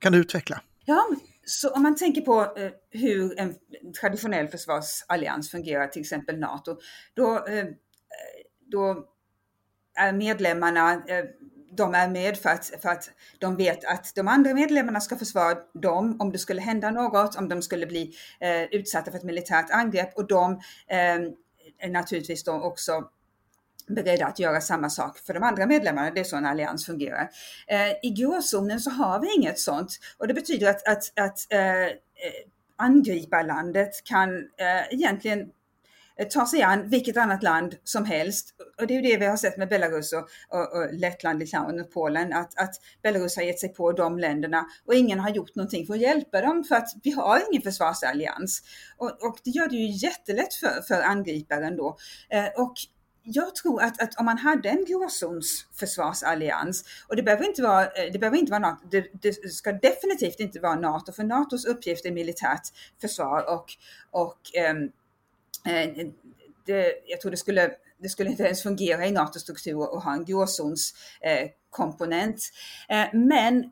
Kan 0.06 0.12
du 0.12 0.18
utveckla? 0.18 0.60
Ja, 0.84 1.08
så 1.44 1.70
om 1.70 1.82
man 1.82 1.96
tänker 1.96 2.20
på 2.20 2.40
eh, 2.42 2.70
hur 2.90 3.40
en 3.40 3.54
traditionell 4.00 4.48
försvarsallians 4.48 5.50
fungerar, 5.50 5.86
till 5.86 6.02
exempel 6.02 6.38
NATO, 6.38 6.76
då 7.14 7.46
eh, 7.46 7.64
då 8.70 9.04
är 9.98 10.12
medlemmarna, 10.12 10.92
eh, 10.92 11.24
de 11.76 11.94
är 11.94 12.08
med 12.08 12.36
för 12.38 12.50
att, 12.50 12.66
för 12.82 12.88
att 12.88 13.10
de 13.38 13.56
vet 13.56 13.84
att 13.84 14.12
de 14.14 14.28
andra 14.28 14.54
medlemmarna 14.54 15.00
ska 15.00 15.16
försvara 15.16 15.58
dem 15.74 16.16
om 16.20 16.32
det 16.32 16.38
skulle 16.38 16.60
hända 16.60 16.90
något, 16.90 17.36
om 17.36 17.48
de 17.48 17.62
skulle 17.62 17.86
bli 17.86 18.14
eh, 18.40 18.62
utsatta 18.62 19.10
för 19.10 19.18
ett 19.18 19.24
militärt 19.24 19.70
angrepp 19.70 20.16
och 20.16 20.26
de 20.26 20.52
eh, 20.88 21.16
är 21.78 21.88
naturligtvis 21.88 22.44
då 22.44 22.52
också 22.52 23.10
beredda 23.88 24.26
att 24.26 24.38
göra 24.38 24.60
samma 24.60 24.90
sak 24.90 25.18
för 25.18 25.34
de 25.34 25.42
andra 25.42 25.66
medlemmarna. 25.66 26.10
Det 26.10 26.20
är 26.20 26.24
så 26.24 26.36
en 26.36 26.46
allians 26.46 26.86
fungerar. 26.86 27.30
Eh, 27.66 27.90
I 28.02 28.10
gråzonen 28.10 28.80
så 28.80 28.90
har 28.90 29.20
vi 29.20 29.34
inget 29.34 29.58
sånt 29.58 29.98
och 30.18 30.28
det 30.28 30.34
betyder 30.34 30.70
att, 30.70 30.88
att, 30.88 31.18
att 31.18 31.52
eh, 31.52 31.82
eh 31.86 31.92
angriparlandet 32.78 34.04
kan 34.04 34.36
eh, 34.38 34.94
egentligen 34.94 35.40
eh, 36.18 36.28
ta 36.28 36.46
sig 36.46 36.62
an 36.62 36.88
vilket 36.88 37.16
annat 37.16 37.42
land 37.42 37.76
som 37.84 38.04
helst. 38.04 38.54
Och 38.80 38.86
det 38.86 38.94
är 38.94 39.02
ju 39.02 39.08
det 39.08 39.16
vi 39.16 39.26
har 39.26 39.36
sett 39.36 39.56
med 39.56 39.68
Belarus 39.68 40.12
och, 40.12 40.28
och, 40.48 40.76
och 40.76 40.94
Lettland, 40.94 41.38
Litauen 41.38 41.80
och 41.80 41.92
Polen, 41.92 42.32
att, 42.32 42.58
att 42.58 42.74
Belarus 43.02 43.36
har 43.36 43.42
gett 43.42 43.60
sig 43.60 43.68
på 43.68 43.92
de 43.92 44.18
länderna 44.18 44.66
och 44.86 44.94
ingen 44.94 45.20
har 45.20 45.30
gjort 45.30 45.54
någonting 45.54 45.86
för 45.86 45.94
att 45.94 46.00
hjälpa 46.00 46.40
dem 46.40 46.64
för 46.64 46.74
att 46.74 46.88
vi 47.02 47.10
har 47.10 47.42
ingen 47.50 47.62
försvarsallians. 47.62 48.62
Och, 48.96 49.22
och 49.22 49.38
det 49.44 49.50
gör 49.50 49.68
det 49.68 49.76
ju 49.76 50.06
jättelätt 50.06 50.54
för, 50.54 50.82
för 50.82 51.02
angriparen 51.02 51.76
då. 51.76 51.96
Eh, 52.30 52.62
och 52.62 52.74
jag 53.26 53.54
tror 53.54 53.82
att, 53.82 54.02
att, 54.02 54.18
om 54.18 54.24
man 54.24 54.38
hade 54.38 54.68
en 54.68 54.84
gråzonsförsvarsallians, 54.84 56.84
och 57.08 57.16
det 57.16 57.22
behöver 57.22 57.44
inte 57.44 57.62
vara, 57.62 57.84
eh, 57.84 58.12
det 58.12 58.18
behöver 58.18 58.38
inte 58.38 58.50
vara 58.50 58.60
NATO, 58.60 58.86
det, 58.90 59.06
det, 59.12 59.52
ska 59.52 59.72
definitivt 59.72 60.40
inte 60.40 60.60
vara 60.60 60.74
NATO, 60.74 61.12
för 61.12 61.24
NATOs 61.24 61.64
uppgift 61.64 62.06
är 62.06 62.12
militärt 62.12 62.62
försvar 63.00 63.54
och, 63.54 63.72
och 64.10 64.38
ehm, 64.54 64.90
Eh, 65.66 65.88
det, 66.66 66.92
jag 67.06 67.20
tror 67.20 67.30
det 67.30 67.36
skulle, 67.36 67.70
det 67.98 68.08
skulle 68.08 68.30
inte 68.30 68.42
ens 68.42 68.62
fungera 68.62 69.06
i 69.06 69.12
NATOs 69.12 69.42
struktur 69.42 69.96
att 69.96 70.04
ha 70.04 70.12
en 70.12 70.24
gråzonskomponent. 70.24 72.40
Eh, 72.88 73.06
men 73.12 73.70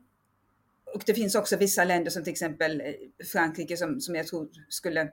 och 0.93 1.03
det 1.05 1.13
finns 1.13 1.35
också 1.35 1.57
vissa 1.57 1.83
länder 1.83 2.11
som 2.11 2.23
till 2.23 2.31
exempel 2.31 2.81
eh, 2.81 2.93
Frankrike 3.31 3.77
som, 3.77 4.01
som 4.01 4.15
jag 4.15 4.27
tror 4.27 4.49
skulle 4.69 5.01
eh, 5.01 5.07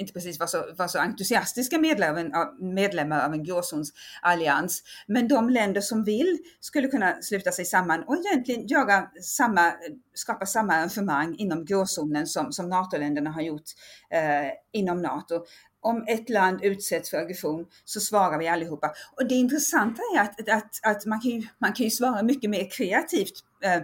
inte 0.00 0.12
precis 0.12 0.40
var 0.40 0.46
så, 0.46 0.64
var 0.76 0.88
så 0.88 0.98
entusiastiska 0.98 1.78
medlemmar, 1.78 2.62
medlemmar 2.74 3.26
av 3.26 3.32
en 3.32 3.44
gråzonsallians. 3.44 4.82
Men 5.06 5.28
de 5.28 5.50
länder 5.50 5.80
som 5.80 6.04
vill 6.04 6.38
skulle 6.60 6.88
kunna 6.88 7.22
sluta 7.22 7.52
sig 7.52 7.64
samman 7.64 8.04
och 8.06 8.16
egentligen 8.16 8.66
göra 8.66 9.06
samma, 9.22 9.72
skapa 10.14 10.46
samma 10.46 10.74
arrangemang 10.74 11.34
inom 11.38 11.64
gråzonen 11.64 12.26
som, 12.26 12.52
som 12.52 12.68
NATO-länderna 12.68 13.30
har 13.30 13.42
gjort 13.42 13.70
eh, 14.10 14.50
inom 14.72 15.02
NATO 15.02 15.44
om 15.82 16.04
ett 16.08 16.28
land 16.28 16.64
utsätts 16.64 17.10
för 17.10 17.18
aggression 17.18 17.66
så 17.84 18.00
svarar 18.00 18.38
vi 18.38 18.48
allihopa. 18.48 18.92
Och 19.16 19.28
det 19.28 19.34
intressanta 19.34 20.02
är 20.16 20.20
att, 20.20 20.48
att, 20.48 20.70
att 20.82 21.06
man, 21.06 21.20
kan 21.20 21.30
ju, 21.30 21.42
man 21.58 21.72
kan 21.72 21.84
ju 21.84 21.90
svara 21.90 22.22
mycket 22.22 22.50
mer 22.50 22.70
kreativt 22.70 23.34
eh, 23.64 23.82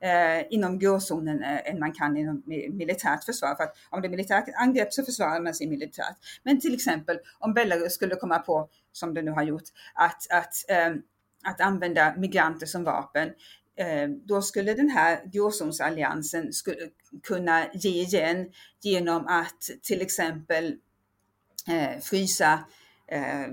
Eh, 0.00 0.46
inom 0.50 0.78
gråzonen 0.78 1.42
eh, 1.42 1.70
än 1.70 1.78
man 1.78 1.92
kan 1.92 2.16
inom 2.16 2.42
militärt 2.70 3.24
försvar. 3.24 3.54
För 3.54 3.64
att 3.64 3.76
om 3.90 4.00
det 4.00 4.08
är 4.08 4.10
militärt 4.10 4.44
angrepp 4.56 4.92
så 4.92 5.04
försvarar 5.04 5.40
man 5.40 5.54
sig 5.54 5.66
militärt. 5.66 6.16
Men 6.42 6.60
till 6.60 6.74
exempel 6.74 7.18
om 7.38 7.54
Belarus 7.54 7.94
skulle 7.94 8.16
komma 8.16 8.38
på, 8.38 8.68
som 8.92 9.14
det 9.14 9.22
nu 9.22 9.30
har 9.30 9.42
gjort, 9.42 9.62
att, 9.94 10.26
att, 10.30 10.54
eh, 10.68 10.94
att 11.44 11.60
använda 11.60 12.14
migranter 12.16 12.66
som 12.66 12.84
vapen, 12.84 13.28
eh, 13.76 14.08
då 14.08 14.42
skulle 14.42 14.74
den 14.74 14.88
här 14.88 15.20
gråzonsalliansen 15.32 16.50
kunna 17.22 17.72
ge 17.72 18.02
igen 18.02 18.50
genom 18.82 19.26
att 19.26 19.60
till 19.82 20.02
exempel 20.02 20.76
eh, 21.68 22.00
frysa 22.00 22.64
eh, 23.06 23.46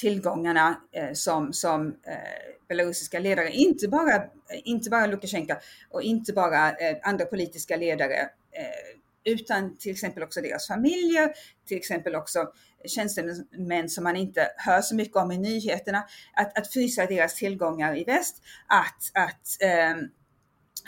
tillgångarna 0.00 0.80
eh, 0.92 1.12
som, 1.12 1.52
som 1.52 1.86
eh, 1.86 2.56
belarusiska 2.68 3.18
ledare, 3.18 3.50
inte 3.50 3.88
bara, 3.88 4.24
inte 4.64 4.90
bara 4.90 5.06
Lukasjenko 5.06 5.54
och 5.90 6.02
inte 6.02 6.32
bara 6.32 6.70
eh, 6.70 6.96
andra 7.02 7.24
politiska 7.24 7.76
ledare, 7.76 8.20
eh, 8.52 9.32
utan 9.32 9.76
till 9.76 9.92
exempel 9.92 10.22
också 10.22 10.40
deras 10.40 10.66
familjer, 10.66 11.32
till 11.66 11.76
exempel 11.76 12.14
också 12.14 12.52
tjänstemän 12.86 13.88
som 13.88 14.04
man 14.04 14.16
inte 14.16 14.48
hör 14.56 14.80
så 14.80 14.94
mycket 14.94 15.16
om 15.16 15.32
i 15.32 15.38
nyheterna, 15.38 16.04
att, 16.34 16.58
att 16.58 16.72
frysa 16.72 17.06
deras 17.06 17.34
tillgångar 17.34 17.96
i 17.96 18.04
väst, 18.04 18.42
att, 18.66 19.24
att, 19.24 19.62
eh, 19.62 19.96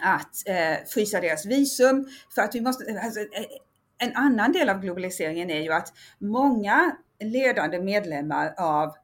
att 0.02 0.46
eh, 0.46 0.86
frysa 0.88 1.20
deras 1.20 1.46
visum, 1.46 2.08
för 2.34 2.42
att 2.42 2.54
vi 2.54 2.60
måste, 2.60 3.00
alltså, 3.00 3.20
eh, 3.20 3.46
en 3.98 4.16
annan 4.16 4.52
del 4.52 4.68
av 4.68 4.80
globaliseringen 4.80 5.50
är 5.50 5.62
ju 5.62 5.72
att 5.72 5.92
många 6.18 6.96
ledande 7.20 7.80
medlemmar 7.80 8.54
av 8.58 8.94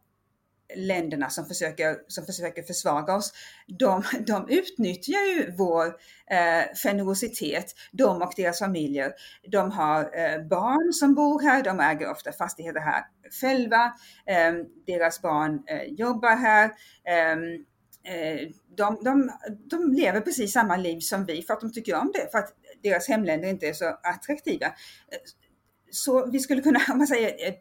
länderna 0.75 1.31
som 1.31 1.47
försöker, 1.47 1.97
som 2.09 2.27
försöker 2.27 2.63
försvaga 2.63 3.17
oss, 3.17 3.33
de, 3.67 4.03
de 4.27 4.49
utnyttjar 4.49 5.21
ju 5.21 5.55
vår 5.59 5.87
eh, 6.31 6.75
generositet, 6.85 7.75
de 7.93 8.23
och 8.23 8.33
deras 8.37 8.59
familjer. 8.59 9.13
De 9.49 9.71
har 9.71 10.01
eh, 10.01 10.47
barn 10.47 10.93
som 10.93 11.15
bor 11.15 11.43
här, 11.43 11.63
de 11.63 11.81
äger 11.81 12.11
ofta 12.11 12.33
fastigheter 12.33 12.81
här 12.81 13.05
själva, 13.41 13.85
eh, 14.27 14.55
deras 14.87 15.23
barn 15.23 15.63
eh, 15.67 15.83
jobbar 15.83 16.37
här. 16.37 16.65
Eh, 17.05 17.33
eh 18.15 18.49
de, 18.77 18.99
de, 19.05 19.31
de 19.71 19.93
lever 19.93 20.21
precis 20.21 20.53
samma 20.53 20.77
liv 20.77 21.01
som 21.01 21.25
vi 21.25 21.43
för 21.43 21.55
att 21.55 21.61
de 21.61 21.73
tycker 21.73 21.95
om 21.95 22.13
det, 22.15 22.31
för 22.31 22.39
att 22.39 22.55
deras 22.83 23.09
hemländer 23.09 23.49
inte 23.49 23.69
är 23.69 23.73
så 23.73 23.99
attraktiva 24.03 24.67
så 25.97 26.31
vi 26.31 26.41
skulle 26.41 26.63
kunna, 26.63 26.81
om 26.93 26.99
man 26.99 27.07
säger, 27.07 27.49
eh, 27.49 27.55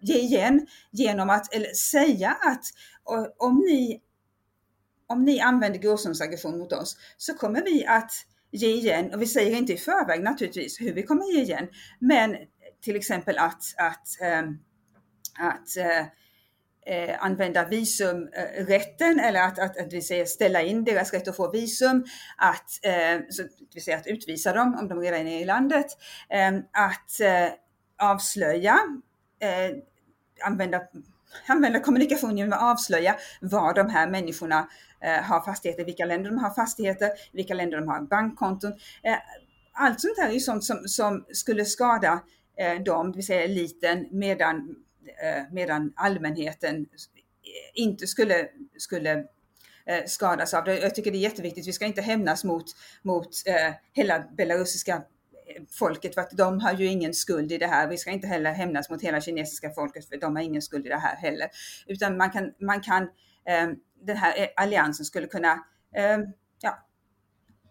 ge 0.00 0.18
igen 0.18 0.66
genom 0.90 1.30
att 1.30 1.54
eller 1.54 1.74
säga 1.74 2.30
att 2.30 2.64
om 3.38 3.58
ni, 3.58 4.00
om 5.06 5.24
ni 5.24 5.40
använder 5.40 5.78
gråzonsaggression 5.78 6.58
mot 6.58 6.72
oss 6.72 6.96
så 7.16 7.34
kommer 7.34 7.62
vi 7.62 7.86
att 7.86 8.12
ge 8.50 8.68
igen 8.68 9.14
och 9.14 9.22
vi 9.22 9.26
säger 9.26 9.56
inte 9.56 9.72
i 9.72 9.76
förväg 9.76 10.22
naturligtvis 10.22 10.80
hur 10.80 10.92
vi 10.92 11.02
kommer 11.02 11.24
ge 11.32 11.42
igen. 11.42 11.68
Men 11.98 12.36
till 12.82 12.96
exempel 12.96 13.38
att, 13.38 13.62
att, 13.76 14.20
ehm, 14.20 14.58
att 15.38 15.76
eh, 15.76 16.06
eh, 16.86 17.24
använda 17.24 17.64
visumrätten 17.64 19.20
eller 19.20 19.40
att, 19.40 19.58
att, 19.58 19.78
att 19.78 19.92
vi 19.92 20.02
säger 20.02 20.24
ställa 20.24 20.62
in 20.62 20.84
deras 20.84 21.12
rätt 21.12 21.28
att 21.28 21.36
få 21.36 21.50
visum, 21.50 22.04
att, 22.36 22.70
eh, 22.82 23.20
så, 23.30 23.42
vi 23.74 23.80
säger 23.80 23.98
att 23.98 24.06
utvisa 24.06 24.52
dem 24.52 24.76
om 24.80 24.88
de 24.88 25.00
redan 25.00 25.26
är 25.26 25.40
i 25.40 25.44
landet, 25.44 25.86
eh, 26.30 26.56
att 26.72 27.20
eh, 27.20 27.52
avslöja, 27.98 28.78
eh, 29.40 29.76
använda, 30.44 30.82
använda 31.46 31.80
kommunikation 31.80 32.38
genom 32.38 32.52
att 32.52 32.62
avslöja 32.62 33.16
var 33.40 33.74
de 33.74 33.90
här 33.90 34.10
människorna 34.10 34.68
eh, 35.00 35.22
har 35.22 35.40
fastigheter, 35.40 35.84
vilka 35.84 36.04
länder 36.04 36.30
de 36.30 36.38
har 36.38 36.50
fastigheter, 36.50 37.10
vilka 37.32 37.54
länder 37.54 37.78
de 37.78 37.88
har 37.88 38.00
bankkonton. 38.00 38.72
Eh, 39.02 39.16
allt 39.72 40.00
sånt 40.00 40.18
här 40.18 40.28
är 40.28 40.32
ju 40.32 40.40
sånt 40.40 40.64
som, 40.64 40.88
som 40.88 41.24
skulle 41.32 41.64
skada 41.64 42.22
eh, 42.58 42.82
dem, 42.82 43.12
det 43.12 43.16
vill 43.16 43.26
säga 43.26 43.44
eliten, 43.44 44.06
medan, 44.10 44.76
eh, 45.22 45.42
medan 45.52 45.92
allmänheten 45.96 46.76
eh, 46.76 47.82
inte 47.82 48.06
skulle, 48.06 48.48
skulle 48.78 49.12
eh, 49.86 50.04
skadas 50.06 50.54
av 50.54 50.64
det. 50.64 50.78
Jag 50.78 50.94
tycker 50.94 51.10
det 51.10 51.18
är 51.18 51.20
jätteviktigt. 51.20 51.66
Vi 51.66 51.72
ska 51.72 51.86
inte 51.86 52.02
hämnas 52.02 52.44
mot, 52.44 52.64
mot 53.02 53.28
eh, 53.46 53.74
hela 53.92 54.24
belarusiska 54.36 55.02
folket 55.78 56.14
för 56.14 56.20
att 56.20 56.30
de 56.30 56.60
har 56.60 56.72
ju 56.72 56.86
ingen 56.86 57.14
skuld 57.14 57.52
i 57.52 57.58
det 57.58 57.66
här. 57.66 57.88
Vi 57.88 57.96
ska 57.96 58.10
inte 58.10 58.26
heller 58.26 58.52
hämnas 58.52 58.90
mot 58.90 59.02
hela 59.02 59.20
kinesiska 59.20 59.70
folket 59.70 60.08
för 60.08 60.16
de 60.16 60.36
har 60.36 60.42
ingen 60.42 60.62
skuld 60.62 60.86
i 60.86 60.88
det 60.88 60.98
här 60.98 61.16
heller. 61.16 61.48
Utan 61.86 62.16
man 62.16 62.30
kan, 62.30 62.52
man 62.60 62.80
kan 62.80 63.02
eh, 63.48 63.68
den 64.02 64.16
här 64.16 64.48
alliansen 64.56 65.06
skulle 65.06 65.26
kunna 65.26 65.52
eh, 65.96 66.18
ja, 66.60 66.86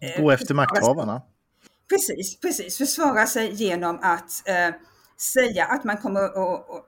eh, 0.00 0.22
Gå 0.22 0.30
efter 0.30 0.54
makthavarna. 0.54 1.22
Precis, 1.88 2.40
precis. 2.40 2.78
Försvara 2.78 3.26
sig 3.26 3.52
genom 3.52 3.98
att 4.02 4.48
eh, 4.48 4.74
säga 5.34 5.64
att 5.64 5.84
man 5.84 5.96
kommer 5.96 6.24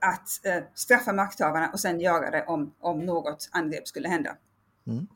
att 0.00 0.46
eh, 0.46 0.62
straffa 0.74 1.12
makthavarna 1.12 1.70
och 1.72 1.80
sen 1.80 2.00
göra 2.00 2.30
det 2.30 2.44
om, 2.46 2.74
om 2.80 3.06
något 3.06 3.48
angrepp 3.52 3.88
skulle 3.88 4.08
hända. 4.08 4.36
Mm. 4.88 5.06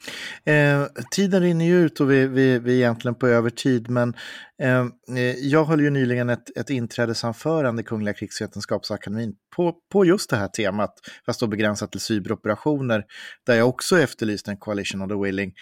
Eh, 0.45 0.89
tiden 1.11 1.43
rinner 1.43 1.65
ju 1.65 1.85
ut 1.85 2.01
och 2.01 2.11
vi, 2.11 2.27
vi, 2.27 2.59
vi 2.59 2.73
är 2.73 2.77
egentligen 2.77 3.15
på 3.15 3.27
övertid, 3.27 3.91
men 3.91 4.15
eh, 4.63 4.87
eh, 5.17 5.37
jag 5.39 5.65
höll 5.65 5.81
ju 5.81 5.91
nyligen 5.91 6.31
ett, 6.31 6.57
ett 6.57 6.71
inträdesanförande 6.71 7.83
i 7.83 7.85
Kungliga 7.85 8.15
krigsvetenskapsakademin 8.15 9.35
på, 9.57 9.75
på 9.93 10.05
just 10.05 10.31
det 10.31 10.37
här 10.37 10.49
temat, 10.49 10.95
fast 11.27 11.41
då 11.41 11.47
begränsat 11.47 11.93
till 11.93 12.01
cyberoperationer, 12.01 13.05
där 13.47 13.55
jag 13.55 13.69
också 13.69 13.99
efterlyste 13.99 14.51
en 14.51 14.57
coalition 14.57 15.03
of 15.03 15.09
the 15.09 15.17
willing 15.17 15.53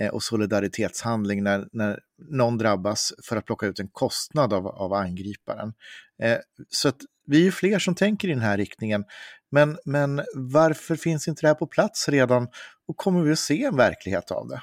eh, 0.00 0.08
och 0.08 0.22
solidaritetshandling 0.22 1.42
när, 1.42 1.68
när 1.72 1.98
någon 2.30 2.58
drabbas 2.58 3.12
för 3.24 3.36
att 3.36 3.46
plocka 3.46 3.66
ut 3.66 3.80
en 3.80 3.88
kostnad 3.88 4.52
av, 4.52 4.66
av 4.66 4.92
angriparen. 4.92 5.72
Eh, 6.22 6.38
så 6.68 6.88
att 6.88 6.98
vi 7.26 7.38
är 7.38 7.44
ju 7.44 7.52
fler 7.52 7.78
som 7.78 7.94
tänker 7.94 8.28
i 8.28 8.30
den 8.30 8.40
här 8.40 8.56
riktningen. 8.56 9.04
Men, 9.50 9.78
men 9.84 10.22
varför 10.34 10.96
finns 10.96 11.28
inte 11.28 11.40
det 11.40 11.46
här 11.46 11.54
på 11.54 11.66
plats 11.66 12.08
redan 12.08 12.48
och 12.88 12.96
kommer 12.96 13.22
vi 13.22 13.32
att 13.32 13.38
se 13.38 13.64
en 13.64 13.76
verklighet 13.76 14.30
av 14.30 14.48
det? 14.48 14.62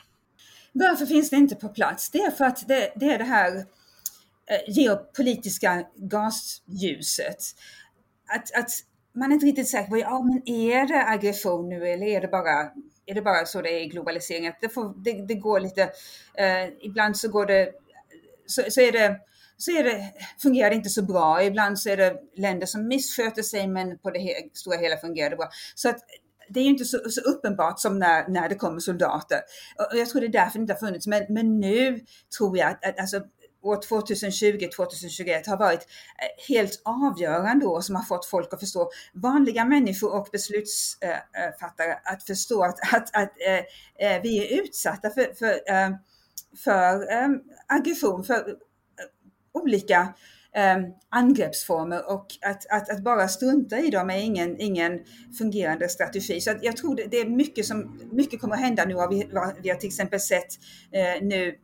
Varför 0.71 1.05
finns 1.05 1.29
det 1.29 1.35
inte 1.35 1.55
på 1.55 1.69
plats? 1.69 2.09
Det 2.09 2.17
är 2.17 2.31
för 2.31 2.45
att 2.45 2.67
det, 2.67 2.91
det 2.95 3.05
är 3.05 3.17
det 3.17 3.23
här 3.23 3.57
eh, 3.57 4.61
geopolitiska 4.67 5.85
gasljuset. 5.95 7.37
Att, 8.27 8.55
att 8.55 8.69
man 9.15 9.31
är 9.31 9.33
inte 9.33 9.45
riktigt 9.45 9.69
säker 9.69 9.89
på, 9.89 9.97
ja 9.97 10.23
men 10.23 10.49
är 10.49 10.87
det 10.87 11.07
aggression 11.07 11.69
nu 11.69 11.87
eller 11.87 12.07
är 12.07 12.21
det 12.21 12.27
bara, 12.27 12.71
är 13.05 13.13
det 13.13 13.21
bara 13.21 13.45
så 13.45 13.61
det 13.61 13.69
är 13.69 13.79
i 13.79 13.87
globaliseringen? 13.87 14.53
Det, 14.61 14.69
får, 14.69 15.03
det, 15.03 15.27
det 15.27 15.35
går 15.35 15.59
lite, 15.59 15.81
eh, 16.37 16.67
ibland 16.81 17.17
så 17.17 17.29
går 17.29 17.45
det, 17.45 17.71
så, 18.45 18.61
så 18.69 18.81
är 18.81 18.91
det 18.91 19.19
så 19.57 19.71
är 19.71 19.83
det, 19.83 20.13
fungerar 20.41 20.69
det 20.69 20.75
inte 20.75 20.89
så 20.89 21.01
bra. 21.01 21.43
Ibland 21.43 21.79
så 21.79 21.89
är 21.89 21.97
det 21.97 22.15
länder 22.35 22.67
som 22.67 22.87
missköter 22.87 23.41
sig 23.41 23.67
men 23.67 23.97
på 23.97 24.11
det 24.11 24.19
he 24.19 24.33
stora 24.53 24.77
hela 24.77 24.97
fungerar 24.97 25.29
det 25.29 25.35
bra. 25.35 25.49
Så 25.75 25.89
att 25.89 25.99
det 26.49 26.59
är 26.59 26.63
ju 26.63 26.69
inte 26.69 26.85
så, 26.85 27.09
så, 27.09 27.21
uppenbart 27.21 27.79
som 27.79 27.99
när, 27.99 28.27
när 28.27 28.49
det 28.49 28.55
kommer 28.55 28.79
soldater. 28.79 29.39
Och 29.91 29.97
jag 29.97 30.09
tror 30.09 30.21
det 30.21 30.27
är 30.27 30.31
därför 30.31 30.59
det 30.59 30.61
inte 30.61 30.73
har 30.73 30.87
funnits. 30.87 31.07
Men, 31.07 31.25
men 31.29 31.59
nu 31.59 31.99
tror 32.37 32.57
jag 32.57 32.71
att, 32.71 32.85
att 32.85 32.99
alltså, 32.99 33.21
år 33.65 33.81
2020, 33.81 34.67
2021 34.75 35.47
har 35.47 35.57
varit 35.57 35.79
eh, 35.79 36.55
helt 36.55 36.81
avgörande 36.85 37.65
år 37.65 37.81
som 37.81 37.95
har 37.95 38.03
fått 38.03 38.25
folk 38.25 38.53
att 38.53 38.59
förstå, 38.59 38.89
vanliga 39.13 39.65
människor 39.65 40.13
och 40.13 40.27
beslutsfattare 40.31 41.87
eh, 41.87 41.89
eh, 41.89 42.13
att 42.13 42.23
förstå 42.23 42.63
att, 42.63 42.93
att, 42.93 43.15
att 43.15 43.33
äh, 43.99 44.21
vi 44.23 44.37
är 44.37 44.61
utsatta 44.61 45.09
för, 45.09 45.33
för, 45.35 45.73
äh, 45.73 45.89
för 46.63 47.11
äh, 47.11 47.29
aggression, 47.67 48.23
för 48.23 48.55
olika 49.53 50.13
eh, 50.55 50.77
angreppsformer 51.09 52.11
och 52.11 52.25
att, 52.41 52.65
att, 52.69 52.89
att, 52.89 53.03
bara 53.03 53.27
strunta 53.27 53.79
i 53.79 53.89
dem 53.89 54.09
är 54.09 54.17
ingen, 54.17 54.59
ingen 54.59 54.99
fungerande 55.37 55.89
strategi. 55.89 56.41
Så 56.41 56.53
jag 56.61 56.77
tror 56.77 56.95
det, 56.95 57.05
det, 57.05 57.17
är 57.17 57.25
mycket 57.25 57.65
som 57.65 57.99
mycket 58.11 58.41
kommer 58.41 58.55
att 58.55 58.61
hända 58.61 58.85
nu. 58.85 58.95
Vi, 59.09 59.29
vi 59.61 59.69
har 59.69 59.77
till 59.77 59.87
exempel 59.87 60.19
sett 60.19 60.47
eh, 60.91 61.21
nu 61.21 61.55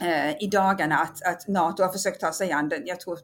eh, 0.00 0.42
i 0.42 0.48
dagarna 0.52 0.98
att, 0.98 1.22
att 1.22 1.48
NATO 1.48 1.82
har 1.82 1.92
försökt 1.92 2.20
ta 2.20 2.32
sig 2.32 2.52
an 2.52 2.68
den. 2.68 2.86
Jag 2.86 3.00
tror, 3.00 3.18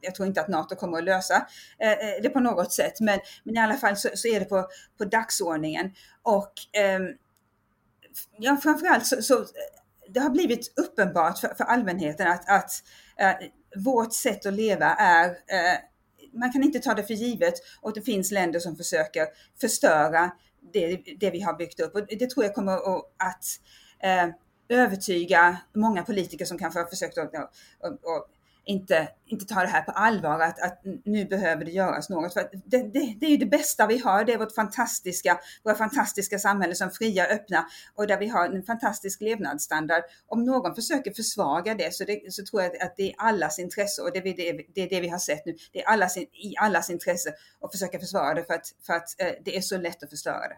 jag 0.00 0.14
tror 0.14 0.28
inte 0.28 0.40
att 0.40 0.48
NATO 0.48 0.76
kommer 0.76 0.98
att 0.98 1.04
lösa 1.04 1.46
eh, 1.78 1.90
eh, 1.90 2.22
det 2.22 2.28
på 2.28 2.40
något 2.40 2.72
sätt, 2.72 3.00
men, 3.00 3.20
men 3.44 3.56
i 3.56 3.58
alla 3.58 3.76
fall 3.76 3.96
så, 3.96 4.08
så 4.14 4.28
är 4.28 4.40
det 4.40 4.46
på, 4.46 4.66
på 4.98 5.04
dagsordningen. 5.04 5.90
Och 6.22 6.52
ehm, 6.72 7.02
ja, 8.38 8.56
framförallt 8.62 9.06
så, 9.06 9.22
så 9.22 9.38
eh, 9.38 9.46
det 10.08 10.20
har 10.20 10.30
blivit 10.30 10.78
uppenbart 10.78 11.38
för, 11.38 11.48
för 11.48 11.64
allmänheten 11.64 12.30
att, 12.30 12.48
att 12.48 12.70
eh, 13.18 13.48
vårt 13.76 14.12
sätt 14.12 14.46
att 14.46 14.54
leva 14.54 14.94
är 14.94 15.26
eh, 15.28 15.78
man 16.32 16.52
kan 16.52 16.62
inte 16.62 16.78
ta 16.78 16.94
det 16.94 17.02
för 17.02 17.14
givet 17.14 17.54
och 17.80 17.92
det 17.94 18.02
finns 18.02 18.30
länder 18.30 18.60
som 18.60 18.76
försöker 18.76 19.26
förstöra 19.60 20.30
det, 20.72 20.96
det 21.20 21.30
vi 21.30 21.40
har 21.40 21.54
byggt 21.54 21.80
upp. 21.80 21.94
Och 21.94 22.06
det 22.06 22.30
tror 22.30 22.44
jag 22.44 22.54
kommer 22.54 22.76
att 23.18 23.44
eh, 24.02 24.28
övertyga 24.68 25.56
många 25.74 26.02
politiker 26.02 26.44
som 26.44 26.58
kanske 26.58 26.80
har 26.80 26.86
försökt 26.86 27.18
att, 27.18 27.34
att, 27.34 27.52
att 27.82 28.28
inte, 28.64 29.08
inte 29.26 29.44
tar 29.44 29.60
det 29.60 29.68
här 29.68 29.82
på 29.82 29.92
allvar, 29.92 30.40
att, 30.40 30.62
att 30.62 30.82
nu 31.04 31.24
behöver 31.24 31.64
det 31.64 31.70
göras 31.70 32.08
något. 32.08 32.32
För 32.32 32.48
det, 32.64 32.78
det, 32.78 33.14
det, 33.20 33.26
är 33.26 33.30
ju 33.30 33.36
det 33.36 33.46
bästa 33.46 33.86
vi 33.86 33.98
har, 33.98 34.24
det 34.24 34.32
är 34.32 34.38
vårt 34.38 34.54
fantastiska, 34.54 35.40
våra 35.62 35.74
fantastiska 35.74 36.38
samhälle 36.38 36.74
som 36.74 36.90
fria, 36.90 37.26
öppna 37.26 37.66
och 37.94 38.06
där 38.06 38.18
vi 38.18 38.28
har 38.28 38.48
en 38.48 38.62
fantastisk 38.62 39.20
levnadsstandard. 39.20 40.02
Om 40.26 40.44
någon 40.44 40.74
försöker 40.74 41.12
försvaga 41.12 41.74
det 41.74 41.94
så, 41.94 42.04
det, 42.04 42.32
så 42.32 42.44
tror 42.44 42.62
jag 42.62 42.82
att 42.82 42.96
det 42.96 43.10
är 43.10 43.14
allas 43.18 43.58
intresse 43.58 44.02
och 44.02 44.12
det, 44.12 44.20
det, 44.20 44.66
det 44.74 44.82
är 44.82 44.88
det 44.88 45.00
vi 45.00 45.08
har 45.08 45.18
sett 45.18 45.46
nu. 45.46 45.56
Det 45.72 45.82
är 45.82 45.88
allas, 45.88 46.16
i 46.16 46.54
allas 46.60 46.90
intresse 46.90 47.34
att 47.60 47.72
försöka 47.72 47.98
försvara 47.98 48.34
det 48.34 48.44
för 48.44 48.54
att, 48.54 48.66
för 48.86 48.92
att 48.92 49.20
eh, 49.20 49.32
det 49.44 49.56
är 49.56 49.60
så 49.60 49.78
lätt 49.78 50.02
att 50.02 50.10
förstöra 50.10 50.48
det. 50.48 50.56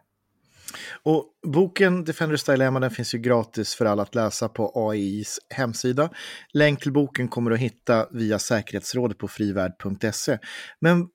Och 1.03 1.25
boken 1.47 2.05
Defenders 2.05 2.45
Dilemma 2.45 2.81
den 2.81 2.91
finns 2.91 3.15
ju 3.15 3.19
gratis 3.19 3.75
för 3.75 3.85
alla 3.85 4.03
att 4.03 4.15
läsa 4.15 4.49
på 4.49 4.91
AIs 4.91 5.39
hemsida. 5.51 6.11
Länk 6.53 6.83
till 6.83 6.93
boken 6.93 7.29
kommer 7.29 7.51
du 7.51 7.55
att 7.57 7.63
hitta 7.63 8.07
via 8.11 8.39
säkerhetsrådet 8.39 9.19
på 9.19 9.29
frivärd.se. 9.29 10.39
Men 10.81 11.09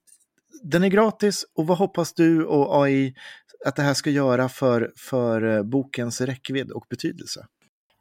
den 0.63 0.83
är 0.83 0.88
gratis 0.88 1.45
och 1.55 1.67
vad 1.67 1.77
hoppas 1.77 2.13
du 2.13 2.45
och 2.45 2.83
AI 2.83 3.13
att 3.65 3.75
det 3.75 3.81
här 3.81 3.93
ska 3.93 4.09
göra 4.09 4.49
för, 4.49 4.91
för 4.97 5.57
eh, 5.57 5.63
bokens 5.63 6.21
räckvidd 6.21 6.71
och 6.71 6.85
betydelse? 6.89 7.45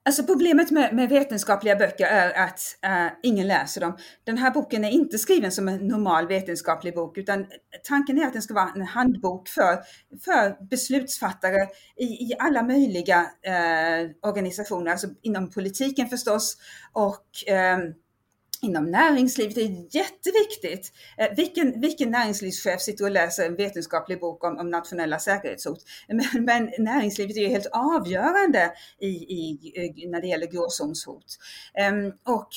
Alltså 0.08 0.22
problemet 0.22 0.70
med, 0.70 0.94
med 0.94 1.08
vetenskapliga 1.08 1.76
böcker 1.76 2.06
är 2.06 2.44
att 2.44 2.60
uh, 2.86 3.12
ingen 3.22 3.46
läser 3.46 3.80
dem. 3.80 3.96
Den 4.24 4.38
här 4.38 4.50
boken 4.50 4.84
är 4.84 4.90
inte 4.90 5.18
skriven 5.18 5.52
som 5.52 5.68
en 5.68 5.88
normal 5.88 6.26
vetenskaplig 6.26 6.94
bok 6.94 7.18
utan 7.18 7.46
tanken 7.88 8.18
är 8.18 8.26
att 8.26 8.32
den 8.32 8.42
ska 8.42 8.54
vara 8.54 8.72
en 8.74 8.82
handbok 8.82 9.48
för, 9.48 9.78
för 10.24 10.68
beslutsfattare 10.70 11.68
i, 11.96 12.04
i 12.04 12.32
alla 12.38 12.62
möjliga 12.62 13.20
uh, 13.20 14.10
organisationer, 14.22 14.90
alltså 14.90 15.06
inom 15.22 15.50
politiken 15.50 16.08
förstås 16.08 16.56
och 16.92 17.26
um, 17.52 17.94
inom 18.62 18.90
näringslivet 18.90 19.56
är 19.56 19.96
jätteviktigt. 19.96 20.92
Eh, 21.18 21.36
vilken, 21.36 21.80
vilken 21.80 22.10
näringslivschef 22.10 22.80
sitter 22.80 23.04
och 23.04 23.10
läser 23.10 23.46
en 23.46 23.56
vetenskaplig 23.56 24.20
bok 24.20 24.44
om, 24.44 24.58
om 24.58 24.70
nationella 24.70 25.18
säkerhetshot? 25.18 25.78
Men, 26.08 26.44
men, 26.44 26.70
näringslivet 26.78 27.36
är 27.36 27.40
ju 27.40 27.48
helt 27.48 27.68
avgörande 27.72 28.72
i, 29.00 29.08
i, 29.08 30.06
när 30.08 30.20
det 30.20 30.26
gäller 30.26 30.46
gråzonshot. 30.46 31.38
Ehm, 31.74 32.12
och 32.26 32.48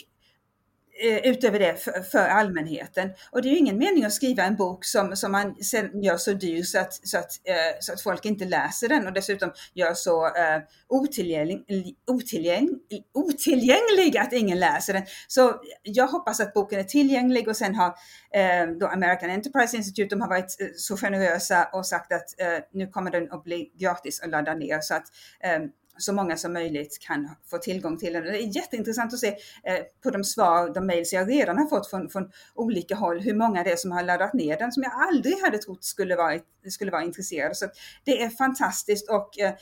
Eh, 1.04 1.32
utöver 1.32 1.60
det 1.60 1.76
för, 1.76 2.02
för, 2.02 2.28
allmänheten. 2.28 3.10
Och 3.32 3.42
det 3.42 3.50
är 3.50 3.52
ju 3.52 3.58
ingen 3.58 3.78
mening 3.78 4.06
att 4.06 4.14
skriva 4.14 4.44
en 4.44 4.56
bok 4.56 4.86
som, 4.86 5.16
som 5.16 5.32
man 5.32 5.56
sen 5.64 6.04
gör 6.04 6.18
så 6.18 6.34
dyr 6.34 6.64
så 6.64 6.80
att, 6.80 7.08
så, 7.08 7.18
att, 7.18 7.32
eh, 7.44 7.80
så 7.80 7.94
att 7.94 8.02
folk 8.02 8.26
inte 8.26 8.46
läser 8.46 8.90
den 8.90 9.08
och 9.08 9.14
dessutom 9.14 9.52
gör 9.74 9.94
så 9.94 10.26
eh, 10.26 10.62
otillgänglig, 10.88 11.66
otillgäng, 12.08 12.70
otillgänglig 13.14 14.18
att 14.18 14.34
ingen 14.34 14.60
läser 14.60 14.94
den. 14.94 15.04
Så 15.28 15.62
jag 15.84 16.08
hoppas 16.08 16.40
att 16.40 16.54
boken 16.54 16.80
är 16.80 16.84
tillgänglig 16.84 17.48
och 17.48 17.58
sen 17.58 17.76
har 17.76 17.96
eh, 18.34 18.68
då 18.80 18.88
American 18.88 19.30
Enterprise 19.30 19.78
Institute, 19.78 20.16
de 20.16 20.22
har 20.22 20.30
varit 20.30 20.62
eh, 20.62 20.68
så 20.76 20.98
generösa 20.98 21.70
och 21.74 21.86
sagt 21.86 22.14
att 22.14 22.40
eh, 22.40 22.64
nu 22.74 22.88
kommer 22.88 23.12
den 23.12 23.32
att 23.32 23.44
bli 23.44 23.72
gratis 23.80 24.22
att 24.22 24.30
ladda 24.30 24.54
ner 24.54 24.80
så 24.82 24.96
att 24.96 25.06
eh, 25.44 25.60
så 25.98 26.14
många 26.14 26.38
som 26.38 26.54
möjligt 26.54 27.00
kan 27.00 27.30
få 27.50 27.58
tillgång 27.58 27.98
till 27.98 28.14
den. 28.14 28.24
Det 28.24 28.44
är 28.44 28.56
jätteintressant 28.56 29.14
att 29.14 29.20
se 29.20 29.28
eh, 29.64 29.80
på 30.04 30.10
de 30.10 30.24
svar, 30.24 30.74
de 30.74 30.86
mejl 30.86 31.06
jag 31.12 31.30
redan 31.30 31.58
har 31.58 31.66
fått 31.66 31.90
från, 31.90 32.10
från, 32.10 32.32
olika 32.56 32.96
håll, 32.96 33.20
hur 33.20 33.34
många 33.34 33.64
det 33.64 33.72
är 33.72 33.76
som 33.76 33.92
har 33.92 34.04
laddat 34.04 34.34
ner 34.34 34.58
den 34.58 34.72
som 34.72 34.84
jag 34.84 34.94
aldrig 34.94 35.42
hade 35.42 35.58
trott 35.58 35.84
skulle 35.84 36.16
vara, 36.16 36.40
skulle 36.70 36.92
vara 36.92 37.04
intresserade. 37.04 37.56
Så 37.56 37.66
det 38.04 38.22
är 38.22 38.30
fantastiskt 38.30 39.10
och 39.10 39.40
eh, 39.40 39.54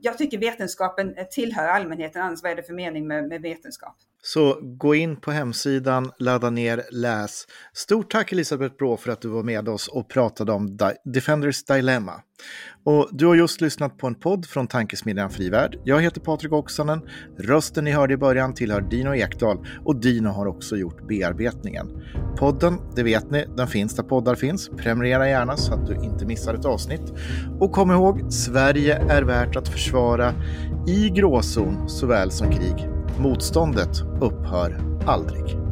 jag 0.00 0.18
tycker 0.18 0.38
vetenskapen 0.38 1.16
tillhör 1.30 1.68
allmänheten, 1.68 2.22
annars 2.22 2.42
vad 2.42 2.52
är 2.52 2.56
det 2.56 2.62
för 2.62 2.74
mening 2.74 3.06
med, 3.06 3.28
med 3.28 3.42
vetenskap? 3.42 3.96
Så 4.26 4.58
gå 4.62 4.94
in 4.94 5.16
på 5.16 5.30
hemsidan, 5.30 6.10
ladda 6.18 6.50
ner, 6.50 6.82
läs. 6.90 7.46
Stort 7.72 8.10
tack 8.10 8.32
Elisabeth 8.32 8.76
Brå 8.76 8.96
för 8.96 9.12
att 9.12 9.20
du 9.20 9.28
var 9.28 9.42
med 9.42 9.68
oss 9.68 9.88
och 9.88 10.08
pratade 10.08 10.52
om 10.52 10.78
Defenders 11.04 11.64
Dilemma. 11.64 12.12
Och 12.84 13.08
du 13.12 13.26
har 13.26 13.34
just 13.34 13.60
lyssnat 13.60 13.98
på 13.98 14.06
en 14.06 14.14
podd 14.14 14.46
från 14.46 14.66
Tankesmedjan 14.66 15.30
Frivärd. 15.30 15.78
Jag 15.84 16.00
heter 16.00 16.20
Patrik 16.20 16.52
Oksanen. 16.52 17.00
Rösten 17.38 17.84
ni 17.84 17.90
hörde 17.90 18.14
i 18.14 18.16
början 18.16 18.54
tillhör 18.54 18.80
Dino 18.80 19.14
Ekdal 19.14 19.66
och 19.84 19.96
Dino 19.96 20.28
har 20.28 20.46
också 20.46 20.76
gjort 20.76 21.08
bearbetningen. 21.08 21.86
Podden, 22.38 22.78
det 22.96 23.02
vet 23.02 23.30
ni, 23.30 23.46
den 23.56 23.68
finns 23.68 23.96
där 23.96 24.02
poddar 24.02 24.34
finns. 24.34 24.68
Prenumerera 24.68 25.28
gärna 25.28 25.56
så 25.56 25.74
att 25.74 25.86
du 25.86 25.94
inte 25.94 26.26
missar 26.26 26.54
ett 26.54 26.64
avsnitt. 26.64 27.12
Och 27.60 27.72
kom 27.72 27.90
ihåg, 27.90 28.32
Sverige 28.32 28.96
är 29.08 29.22
värt 29.22 29.56
att 29.56 29.68
försvara 29.68 30.34
i 30.88 31.10
gråzon 31.10 31.88
såväl 31.88 32.30
som 32.30 32.52
krig. 32.52 32.88
Motståndet 33.18 34.02
upphör 34.20 34.80
aldrig. 35.06 35.63